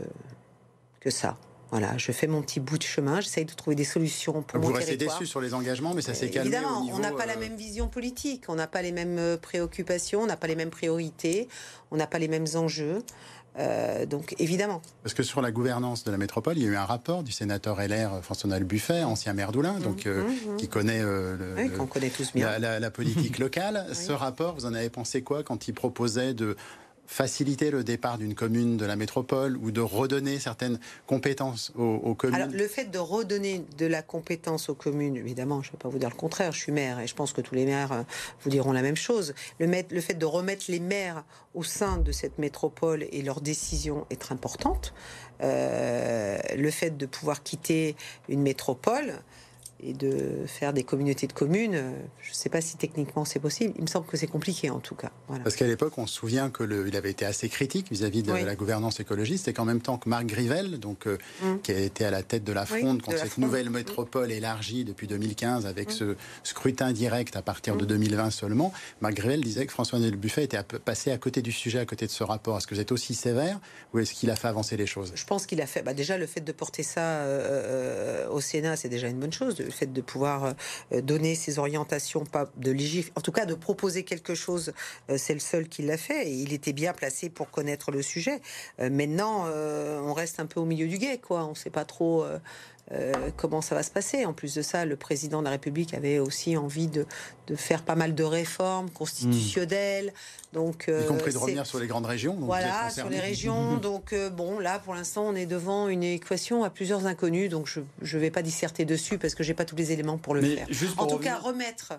que 1.00 1.10
ça. 1.10 1.38
Voilà, 1.72 1.98
je 1.98 2.12
fais 2.12 2.28
mon 2.28 2.42
petit 2.42 2.60
bout 2.60 2.78
de 2.78 2.84
chemin, 2.84 3.22
j'essaye 3.22 3.46
de 3.46 3.54
trouver 3.54 3.78
des 3.78 3.86
solutions 3.86 4.42
pour 4.42 4.60
Vous 4.60 4.68
mon 4.68 4.74
restez 4.74 4.98
déçu 4.98 5.26
sur 5.26 5.40
les 5.40 5.54
engagements, 5.54 5.94
mais 5.94 6.02
ça 6.02 6.14
s'est 6.14 6.30
calmé. 6.30 6.50
Évidemment, 6.50 6.86
on 6.92 7.00
n'a 7.00 7.14
pas 7.14 7.26
la 7.26 7.36
euh, 7.36 7.40
même 7.40 7.56
vision 7.56 7.88
politique, 7.88 8.44
on 8.50 8.56
n'a 8.56 8.68
pas 8.68 8.82
les 8.82 8.92
mêmes 8.92 9.38
préoccupations, 9.42 10.24
on 10.24 10.26
n'a 10.26 10.36
pas 10.36 10.48
les 10.48 10.58
mêmes 10.58 10.70
priorités, 10.70 11.48
on 11.90 11.96
n'a 11.96 12.08
pas 12.08 12.20
les 12.20 12.28
mêmes 12.28 12.48
enjeux. 12.56 13.04
Euh, 13.60 14.06
donc 14.06 14.36
évidemment. 14.40 14.82
Parce 15.04 15.14
que 15.14 15.24
sur 15.24 15.42
la 15.42 15.52
gouvernance 15.52 16.04
de 16.04 16.12
la 16.12 16.18
métropole, 16.18 16.58
il 16.58 16.64
y 16.64 16.68
a 16.68 16.70
eu 16.70 16.76
un 16.76 16.86
rapport 16.86 17.24
du 17.24 17.32
sénateur 17.32 17.82
LR 17.82 18.24
François-Noël 18.24 18.64
Buffet, 18.64 19.04
ancien 19.04 19.34
maire 19.34 19.52
d'Oulin, 19.52 19.80
donc 19.80 20.06
euh, 20.06 20.24
mmh, 20.24 20.28
mmh. 20.28 20.58
qui 20.58 20.68
connaît, 20.70 21.02
euh, 21.02 21.68
connaît 21.90 22.10
tous 22.10 22.32
bien. 22.34 22.58
La, 22.60 22.92
politique 22.92 23.40
locale. 23.40 23.88
Ce 23.94 24.12
rapport, 24.12 24.56
vous 24.56 24.66
en 24.66 24.74
avez 24.74 24.90
pensé 24.90 25.22
quoi 25.22 25.44
quand 25.44 25.68
il 25.68 25.74
proposait 25.74 26.34
de 26.34 26.56
faciliter 27.12 27.71
le 27.71 27.84
départ 27.84 28.17
d'une 28.17 28.36
commune 28.36 28.78
de 28.78 28.86
la 28.86 28.95
métropole 28.95 29.58
ou 29.58 29.71
de 29.71 29.82
redonner 29.82 30.39
certaines 30.39 30.80
compétences 31.08 31.74
aux, 31.76 32.15
communes 32.15 32.36
Alors, 32.36 32.56
le 32.56 32.67
fait 32.69 32.86
de 32.86 33.00
redonner 33.00 33.65
de 33.78 33.86
la 33.86 34.02
compétence 34.02 34.69
aux 34.69 34.76
communes, 34.76 35.17
évidemment, 35.17 35.62
je 35.62 35.67
ne 35.67 35.71
vais 35.74 35.78
pas 35.78 35.89
vous 35.89 35.97
dire 35.97 36.10
le 36.10 36.15
contraire, 36.15 36.54
je 36.54 36.60
suis 36.60 36.71
maire 36.71 37.02
et 37.02 37.08
je 37.08 37.13
pense 37.13 37.34
que 37.34 37.41
tous 37.41 37.54
les 37.54 37.65
maires 37.65 37.91
euh, 37.91 38.04
vous 38.43 38.50
diront 38.50 38.71
la 38.71 38.82
même 38.82 38.95
chose. 38.95 39.34
Le, 39.60 39.67
fait 40.00 40.13
de 40.13 40.26
remettre 40.26 40.65
les 40.69 40.80
maires 40.80 41.26
au 41.54 41.63
sein 41.63 41.97
de 41.97 42.13
cette 42.13 42.38
métropole 42.38 43.06
et 43.12 43.21
leurs 43.24 43.41
décisions 43.41 44.06
est 44.10 44.32
importante. 44.32 44.93
Euh, 45.43 46.39
le 46.56 46.71
fait 46.71 46.95
de 46.95 47.06
pouvoir 47.06 47.43
quitter 47.43 47.97
une 48.30 48.41
métropole, 48.41 49.15
et 49.84 49.94
de 49.94 50.46
faire 50.46 50.74
des 50.74 50.84
communautés 50.84 51.28
de 51.28 51.34
communes. 51.34 51.76
Euh, 51.76 51.91
je 52.22 52.30
ne 52.30 52.36
sais 52.36 52.50
pas 52.50 52.62
si 52.62 52.78
techniquement 52.78 53.26
c'est 53.26 53.39
possible. 53.39 53.74
Il 53.78 53.84
me 53.84 53.88
semble 53.88 54.06
que 54.06 54.17
c'est 54.17 54.28
compliqué 54.28 54.70
en 54.70 54.80
tout 54.80 54.96
cas. 54.96 55.12
Parce 55.44 55.56
qu'à 55.56 55.67
l'époque, 55.67 55.98
on 55.98 56.08
se 56.08 56.13
souvient 56.13 56.50
qu'il 56.50 56.96
avait 56.96 57.12
été 57.12 57.26
assez 57.26 57.50
critique 57.50 57.91
vis-à-vis 57.91 58.24
de 58.24 58.32
la 58.32 58.56
gouvernance 58.56 59.00
écologiste 59.00 59.48
et 59.48 59.54
qu'en 59.54 59.65
même 59.65 59.82
temps 59.82 59.98
que 59.98 60.10
Marc 60.10 60.26
Grivel, 60.26 60.80
donc, 60.80 61.08
euh, 61.08 61.17
mmh. 61.41 61.58
qui 61.63 61.72
a 61.72 61.80
été 61.80 62.06
à 62.06 62.12
la 62.12 62.22
tête 62.24 62.44
de 62.44 62.54
la 62.54 62.65
fronde 62.65 63.02
contre 63.02 63.20
cette 63.20 63.38
nouvelle 63.38 63.70
métropole 63.70 64.32
élargie 64.32 64.84
depuis 64.84 65.08
2015 65.08 65.65
avec 65.65 65.89
mmh. 65.89 65.94
ce 65.94 66.15
scrutin 66.44 66.91
direct 66.91 67.36
à 67.36 67.41
partir 67.41 67.76
de 67.76 67.86
2020 67.86 68.30
seulement, 68.30 68.74
Marc 69.02 69.15
Grivel 69.15 69.41
disait 69.41 69.65
que 69.65 69.72
François-Noël 69.72 70.15
Buffet 70.15 70.44
était 70.44 70.62
passé 70.63 71.12
à 71.12 71.17
côté 71.17 71.41
du 71.41 71.52
sujet, 71.52 71.80
à 71.80 71.86
côté 71.86 72.06
de 72.06 72.12
ce 72.12 72.24
rapport. 72.24 72.58
Est-ce 72.58 72.67
que 72.67 72.76
vous 72.76 72.82
êtes 72.82 72.91
aussi 72.91 73.15
sévère 73.15 73.60
ou 73.94 74.00
est-ce 74.00 74.13
qu'il 74.13 74.30
a 74.30 74.36
fait 74.36 74.48
avancer 74.48 74.78
les 74.78 74.86
choses? 74.86 75.12
Je 75.15 75.26
pense 75.26 75.46
qu'il 75.46 75.62
a 75.62 75.65
fait. 75.65 75.82
Bah, 75.82 75.94
déjà, 75.94 76.17
le 76.17 76.28
fait 76.28 76.41
de 76.41 76.52
porter 76.52 76.84
ça 76.84 77.02
euh, 77.02 78.28
au 78.30 78.41
Sénat, 78.41 78.76
c'est 78.76 78.89
déjà 78.89 79.08
une 79.08 79.20
bonne 79.20 79.34
chose 79.34 79.56
le 79.72 79.76
fait 79.76 79.92
de 79.92 80.02
pouvoir 80.02 80.54
euh, 80.92 81.02
donner 81.02 81.36
ses 81.36 81.58
orientations, 81.58 82.26
pas 82.26 82.52
de 82.58 82.72
légif, 82.72 83.12
en 83.16 83.22
tout 83.22 83.32
cas 83.32 83.46
de 83.46 83.56
proposer 83.56 84.04
quelque 84.04 84.36
chose, 84.36 84.74
euh, 85.10 85.18
c'est 85.18 85.34
le 85.34 85.40
seul 85.40 85.68
qui 85.68 85.82
l'a 85.82 85.98
fait 85.98 86.28
et 86.28 86.34
il 86.34 86.54
était 86.54 86.74
bien 86.74 86.94
placé 86.94 87.30
pour 87.30 87.50
connaître 87.50 87.92
le 87.92 88.02
sujet. 88.02 88.42
Euh, 88.80 88.90
maintenant, 88.90 89.46
on 89.52 90.14
reste 90.14 90.40
un 90.40 90.46
peu 90.46 90.60
au 90.60 90.66
milieu 90.66 90.88
du 90.88 90.98
guet, 90.98 91.18
quoi. 91.18 91.46
On 91.46 91.52
ne 91.52 91.56
sait 91.56 91.70
pas 91.70 91.86
trop 91.86 92.26
comment 93.38 93.62
ça 93.62 93.76
va 93.76 93.84
se 93.84 93.91
passer? 93.91 94.26
En 94.26 94.34
plus 94.34 94.54
de 94.56 94.62
ça, 94.62 94.86
le 94.86 94.96
président 94.96 95.39
de 95.39 95.46
la 95.46 95.52
République 95.52 95.94
avait 95.94 96.20
aussi 96.20 96.58
envie 96.58 96.88
de, 96.88 97.06
faire 97.56 97.84
pas 97.84 97.96
mal 97.96 98.15
de 98.15 98.24
réformes 98.24 98.89
constitutionnelles. 98.89 100.13
Donc, 100.54 100.89
y 100.89 101.08
compris 101.08 101.34
de 101.34 101.38
revenir 101.38 101.65
sur 101.65 101.80
les 101.80 101.88
grandes 101.88 102.06
régions. 102.06 102.36
voilà, 102.39 102.89
sur 102.89 103.10
les 103.10 103.20
régions. 103.20 103.78
donc 103.82 104.13
bon, 104.34 104.60
là, 104.60 104.80
pour 104.80 104.94
l'instant, 104.94 105.26
on 105.28 105.36
est 105.36 105.46
devant 105.46 105.88
une 105.88 106.04
équation 106.04 106.63
à 106.63 106.70
plusieurs 106.70 107.06
inconnus. 107.06 107.50
Donc 107.50 107.67
je 107.67 108.17
ne 108.17 108.22
vais 108.22 108.32
pas 108.32 108.41
disserter 108.41 108.84
dessus 108.86 109.17
parce 109.17 109.36
que 109.36 109.44
j'ai 109.44 109.54
pas 109.54 109.65
tous 109.65 109.76
les 109.76 109.91
éléments 109.91 110.17
pour 110.17 110.36
le 110.36 110.41
faire. 110.41 110.67
en 110.98 111.08
tout 111.08 111.17
cas, 111.17 111.38
remettre 111.38 111.94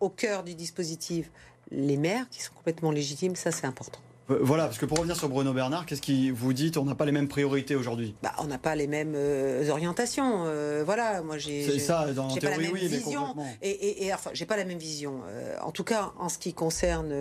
au 0.00 0.08
cœur 0.08 0.44
du 0.44 0.54
dispositif 0.54 1.30
les 1.70 1.96
maires 1.96 2.28
qui 2.30 2.42
sont 2.42 2.52
complètement 2.54 2.90
légitimes, 2.90 3.36
ça 3.36 3.52
c'est 3.52 3.66
important. 3.66 4.00
Euh, 4.30 4.38
voilà, 4.42 4.64
parce 4.64 4.78
que 4.78 4.86
pour 4.86 4.98
revenir 4.98 5.16
sur 5.16 5.28
Bruno 5.28 5.52
Bernard, 5.52 5.86
qu'est-ce 5.86 6.02
qui 6.02 6.30
vous 6.30 6.52
dites 6.52 6.76
On 6.76 6.84
n'a 6.84 6.94
pas 6.94 7.06
les 7.06 7.12
mêmes 7.12 7.28
priorités 7.28 7.74
aujourd'hui? 7.74 8.14
Bah, 8.22 8.32
On 8.38 8.44
n'a 8.44 8.58
pas 8.58 8.74
les 8.74 8.86
mêmes 8.86 9.14
euh, 9.14 9.68
orientations. 9.70 10.44
Euh, 10.46 10.82
voilà, 10.84 11.22
moi 11.22 11.38
j'ai. 11.38 11.64
C'est 11.64 11.78
ça, 11.78 12.12
dans 12.12 12.34
pas 12.34 12.50
la 12.50 12.58
même 12.58 12.72
oui, 12.72 12.86
vision. 12.86 13.34
et, 13.62 14.06
et, 14.06 14.14
enfin, 14.14 14.30
j'ai 14.32 14.46
pas 14.46 14.56
la 14.56 14.64
même 14.64 14.78
vision. 14.78 15.22
en 15.62 15.72
tout 15.72 15.84
cas, 15.84 16.12
en 16.18 16.28
ce 16.28 16.38
qui 16.38 16.52
concerne 16.52 17.12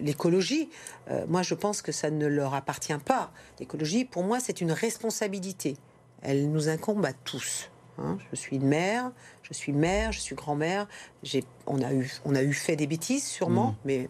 l'écologie, 0.00 0.68
moi 1.28 1.42
je 1.42 1.54
pense 1.54 1.82
que 1.82 1.92
ça 1.92 2.10
ne 2.10 2.26
leur 2.26 2.54
appartient 2.54 2.98
pas. 3.04 3.30
L'écologie, 3.60 4.04
pour 4.04 4.24
moi, 4.24 4.40
c'est 4.40 4.60
une 4.60 4.72
responsabilité. 4.72 5.76
Elle 6.22 6.50
nous 6.50 6.68
incombe 6.68 7.04
à 7.04 7.12
tous. 7.12 7.70
Hein. 7.98 8.18
Je 8.30 8.36
suis 8.36 8.58
mère, 8.58 9.12
je 9.42 9.52
suis 9.52 9.72
mère, 9.72 10.12
je 10.12 10.20
suis 10.20 10.34
grand-mère. 10.34 10.88
On 11.66 11.80
a 11.82 11.92
eu, 11.92 12.10
on 12.24 12.34
a 12.34 12.42
eu 12.42 12.52
fait 12.52 12.76
des 12.76 12.86
bêtises 12.86 13.26
sûrement, 13.26 13.70
mmh. 13.70 13.76
mais 13.84 14.08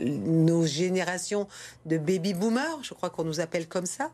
nos 0.00 0.66
générations 0.66 1.46
de 1.86 1.98
baby 1.98 2.34
boomers, 2.34 2.82
je 2.82 2.94
crois 2.94 3.10
qu'on 3.10 3.24
nous 3.24 3.40
appelle 3.40 3.68
comme 3.68 3.86
ça. 3.86 4.10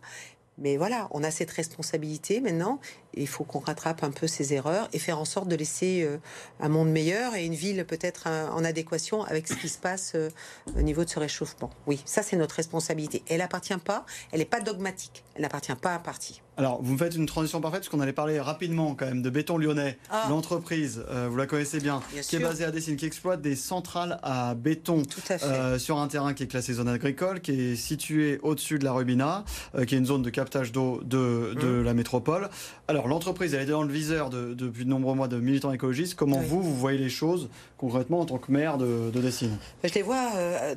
Mais 0.59 0.79
voilà, 0.79 1.09
on 1.11 1.23
a 1.23 1.31
cette 1.31 1.51
responsabilité 1.51 2.41
maintenant. 2.41 2.81
il 3.13 3.29
faut 3.29 3.45
qu'on 3.45 3.59
rattrape 3.59 4.03
un 4.03 4.11
peu 4.11 4.27
ces 4.27 4.55
erreurs 4.55 4.89
et 4.95 4.99
faire 4.99 5.19
en 5.19 5.27
sorte 5.27 5.49
de 5.49 5.57
laisser 5.57 6.03
euh, 6.03 6.17
un 6.61 6.71
monde 6.71 6.91
meilleur 6.91 7.35
et 7.35 7.45
une 7.45 7.55
ville 7.55 7.85
peut-être 7.85 8.27
en 8.27 8.65
adéquation 8.65 9.23
avec 9.23 9.49
ce 9.49 9.55
qui 9.55 9.69
se 9.69 9.79
passe 9.79 10.13
euh, 10.15 10.31
au 10.75 10.81
niveau 10.81 11.05
de 11.05 11.11
ce 11.11 11.19
réchauffement. 11.19 11.71
Oui, 11.87 12.01
ça 12.07 12.23
c'est 12.23 12.37
notre 12.37 12.55
responsabilité. 12.55 13.23
Elle 13.29 13.39
n'appartient 13.39 13.77
pas, 13.77 14.07
elle 14.33 14.39
n'est 14.39 14.47
pas 14.47 14.61
dogmatique, 14.61 15.25
elle 15.35 15.43
n'appartient 15.43 15.75
pas 15.75 15.91
à 15.91 15.97
un 15.97 16.01
parti. 16.01 16.41
Alors, 16.59 16.83
vous 16.83 16.95
me 16.95 16.99
faites 16.99 17.15
une 17.15 17.27
transition 17.27 17.61
parfaite 17.61 17.81
parce 17.81 17.91
qu'on 17.91 18.01
allait 18.01 18.15
parler 18.15 18.41
rapidement 18.41 18.95
quand 18.95 19.05
même 19.05 19.21
de 19.21 19.29
Béton 19.29 19.59
Lyonnais, 19.59 19.99
ah. 20.11 20.27
l'entreprise, 20.31 21.05
euh, 21.11 21.29
vous 21.31 21.37
la 21.37 21.47
connaissez 21.47 21.81
bien, 21.81 22.01
qui 22.23 22.37
est 22.37 22.39
basée 22.39 22.65
à 22.65 22.71
Dessine, 22.71 22.97
qui 22.97 23.05
exploite 23.05 23.43
des 23.43 23.57
centrales 23.57 24.19
à 24.23 24.55
béton 24.55 25.03
euh, 25.43 25.79
sur 25.79 25.99
un 25.99 26.09
terrain 26.09 26.33
qui 26.33 26.45
est 26.45 26.47
classé 26.47 26.73
zone 26.73 26.89
agricole, 26.89 27.41
qui 27.41 27.73
est 27.73 27.77
situé 27.77 28.39
au-dessus 28.43 28.79
de 28.79 28.85
la 28.85 28.93
Rubina, 28.93 29.45
euh, 29.75 29.85
qui 29.85 29.97
est 29.97 29.99
une 29.99 30.07
zone 30.07 30.23
de 30.23 30.31
captage 30.31 30.73
d'eau 30.73 31.03
de, 31.05 31.55
mmh. 31.55 31.83
la 31.83 31.93
métropole. 31.93 32.49
Alors, 32.89 33.07
l'entreprise, 33.07 33.53
elle 33.53 33.63
est 33.63 33.67
dans 33.67 33.83
le 33.83 33.93
viseur 33.93 34.31
depuis 34.31 34.85
de 34.85 34.91
nombreux 34.91 35.15
mois 35.15 35.29
de 35.29 35.39
militants 35.39 35.73
écologistes. 35.73 36.15
Comment 36.15 36.41
vous, 36.41 36.63
vous 36.63 36.75
voyez 36.75 36.99
les 36.99 37.11
choses 37.11 37.51
concrètement 37.77 38.21
en 38.21 38.25
tant 38.25 38.39
que 38.39 38.51
maire 38.51 38.79
de, 38.79 39.11
de 39.11 39.21
Dessine 39.21 39.59
Je 39.85 39.93
les 39.93 40.03
vois 40.03 40.31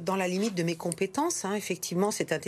dans 0.04 0.18
la 0.18 0.28
limite 0.28 0.56
de 0.56 0.64
mes 0.64 0.76
compétences. 0.76 1.46
Hein. 1.46 1.54
Effectivement, 1.54 2.12
c'est 2.12 2.34
un 2.34 2.40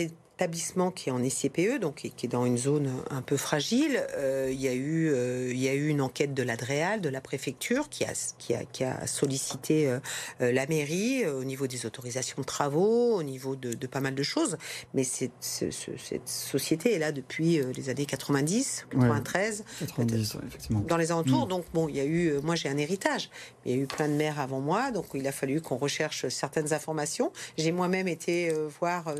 établissement 0.42 0.90
qui 0.90 1.08
est 1.08 1.12
en 1.12 1.22
SCPE, 1.22 1.78
donc 1.80 2.10
qui 2.16 2.26
est 2.26 2.28
dans 2.28 2.44
une 2.44 2.58
zone 2.58 2.90
un 3.10 3.22
peu 3.22 3.36
fragile. 3.36 4.04
Euh, 4.16 4.48
il, 4.50 4.60
y 4.60 4.66
a 4.66 4.74
eu, 4.74 5.08
euh, 5.08 5.52
il 5.52 5.58
y 5.58 5.68
a 5.68 5.74
eu 5.74 5.86
une 5.86 6.00
enquête 6.00 6.34
de 6.34 6.42
l'Adréal, 6.42 7.00
de 7.00 7.08
la 7.08 7.20
préfecture, 7.20 7.88
qui 7.88 8.04
a, 8.04 8.12
qui 8.38 8.52
a, 8.52 8.64
qui 8.64 8.82
a 8.82 9.06
sollicité 9.06 9.86
euh, 9.86 10.00
la 10.40 10.66
mairie 10.66 11.24
au 11.26 11.44
niveau 11.44 11.68
des 11.68 11.86
autorisations 11.86 12.38
de 12.38 12.44
travaux, 12.44 13.14
au 13.14 13.22
niveau 13.22 13.54
de, 13.54 13.72
de 13.72 13.86
pas 13.86 14.00
mal 14.00 14.16
de 14.16 14.22
choses. 14.24 14.56
Mais 14.94 15.04
cette, 15.04 15.30
cette 15.40 16.28
société 16.28 16.92
est 16.92 16.98
là 16.98 17.12
depuis 17.12 17.60
les 17.76 17.88
années 17.88 18.06
90, 18.06 18.86
93, 18.90 19.64
90, 19.78 20.36
effectivement. 20.48 20.80
dans 20.80 20.96
les 20.96 21.12
alentours. 21.12 21.46
Mm. 21.46 21.50
Donc 21.50 21.64
bon, 21.72 21.88
il 21.88 21.96
y 21.96 22.00
a 22.00 22.04
eu, 22.04 22.32
moi 22.42 22.56
j'ai 22.56 22.68
un 22.68 22.78
héritage. 22.78 23.30
Il 23.64 23.70
y 23.70 23.74
a 23.74 23.78
eu 23.78 23.86
plein 23.86 24.08
de 24.08 24.14
maires 24.14 24.40
avant 24.40 24.60
moi, 24.60 24.90
donc 24.90 25.06
il 25.14 25.26
a 25.28 25.32
fallu 25.32 25.60
qu'on 25.60 25.76
recherche 25.76 26.26
certaines 26.28 26.72
informations. 26.72 27.32
J'ai 27.56 27.70
moi-même 27.70 28.08
été 28.08 28.52
voir 28.80 29.14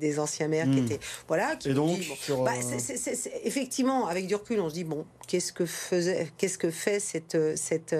des 0.00 0.18
anciens 0.18 0.48
maires 0.48 0.63
qui 0.66 0.80
hmm. 0.80 0.84
était 0.84 1.00
voilà. 1.28 1.56
et 1.64 1.74
donc, 1.74 1.98
bah, 2.44 2.52
effectivement, 3.44 4.06
avec 4.06 4.26
du 4.26 4.34
recul, 4.34 4.60
on 4.60 4.68
se 4.68 4.74
dit 4.74 4.84
bon, 4.84 5.06
qu'est-ce 5.26 5.52
que 5.52 5.66
faisait, 5.66 6.30
qu'est-ce 6.38 6.58
que 6.58 6.70
fait 6.70 7.00
cette 7.00 7.36
cette 7.56 7.94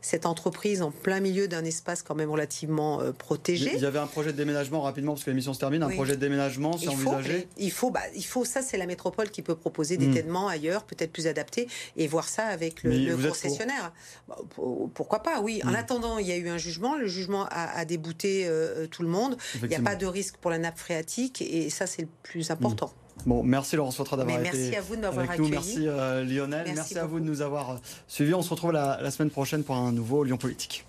cette 0.00 0.26
entreprise 0.26 0.82
en 0.82 0.90
plein 0.90 1.20
milieu 1.20 1.48
d'un 1.48 1.64
espace 1.64 2.02
quand 2.02 2.14
même 2.14 2.30
relativement 2.30 3.00
euh, 3.00 3.12
protégé? 3.12 3.72
Il 3.74 3.80
y 3.80 3.86
avait 3.86 3.98
un 3.98 4.06
projet 4.06 4.32
de 4.32 4.36
déménagement 4.36 4.80
rapidement 4.80 5.12
parce 5.12 5.24
que 5.24 5.30
l'émission 5.30 5.54
se 5.54 5.58
termine. 5.58 5.82
Un 5.82 5.90
projet 5.90 6.16
de 6.16 6.20
déménagement, 6.20 6.76
c'est 6.76 6.88
envisagé. 6.88 7.48
Il 7.56 7.70
faut, 7.70 7.90
bah, 7.90 8.00
il 8.14 8.24
faut 8.24 8.44
ça, 8.44 8.62
c'est 8.62 8.76
la 8.76 8.86
métropole 8.86 9.30
qui 9.30 9.42
peut 9.42 9.54
proposer 9.54 9.96
des 9.96 10.22
hmm. 10.22 10.36
ailleurs, 10.48 10.84
peut-être 10.84 11.12
plus 11.12 11.26
adaptés, 11.26 11.68
et 11.96 12.06
voir 12.06 12.28
ça 12.28 12.46
avec 12.46 12.82
le, 12.82 13.16
concessionnaire. 13.28 13.92
Bah, 14.28 14.36
pourquoi 14.94 15.22
pas 15.22 15.40
Oui. 15.40 15.60
En 15.64 15.70
hmm. 15.70 15.76
attendant, 15.76 16.18
il 16.18 16.26
y 16.26 16.32
a 16.32 16.36
eu 16.36 16.48
un 16.48 16.58
jugement. 16.58 16.96
Le 16.96 17.06
jugement 17.06 17.46
a, 17.50 17.84
débouté 17.84 18.44
euh, 18.46 18.86
tout 18.86 19.02
le 19.02 19.08
monde. 19.08 19.36
Il 19.62 19.68
n'y 19.68 19.74
a 19.74 19.80
pas 19.80 19.96
de 19.96 20.06
risque 20.06 20.36
pour 20.36 20.50
la 20.50 20.58
nappe 20.58 20.78
phréatique, 20.78 21.42
et 21.42 21.70
ça, 21.70 21.86
c'est 21.86 22.07
plus 22.22 22.50
important. 22.50 22.86
Mm. 22.86 23.28
Bon, 23.28 23.42
merci 23.42 23.76
Laurence 23.76 23.96
Fautra 23.96 24.16
d'avoir 24.16 24.38
été 24.38 24.50
merci 24.52 24.76
à 24.76 24.80
vous 24.80 24.96
de 24.96 25.04
avec 25.04 25.30
accueilli. 25.30 25.42
nous. 25.42 25.48
Merci 25.48 25.88
euh, 25.88 26.24
Lionel. 26.24 26.70
Merci, 26.74 26.98
à 26.98 27.04
vous 27.04 27.18
de 27.20 27.24
nous 27.24 27.42
avoir 27.42 27.80
suivis. 28.06 28.34
On 28.34 28.42
se 28.42 28.50
retrouve 28.50 28.72
la, 28.72 29.00
la 29.02 29.10
semaine 29.10 29.30
prochaine 29.30 29.64
pour 29.64 29.74
un 29.74 29.92
nouveau 29.92 30.22
Lyon 30.24 30.36
Politique. 30.36 30.84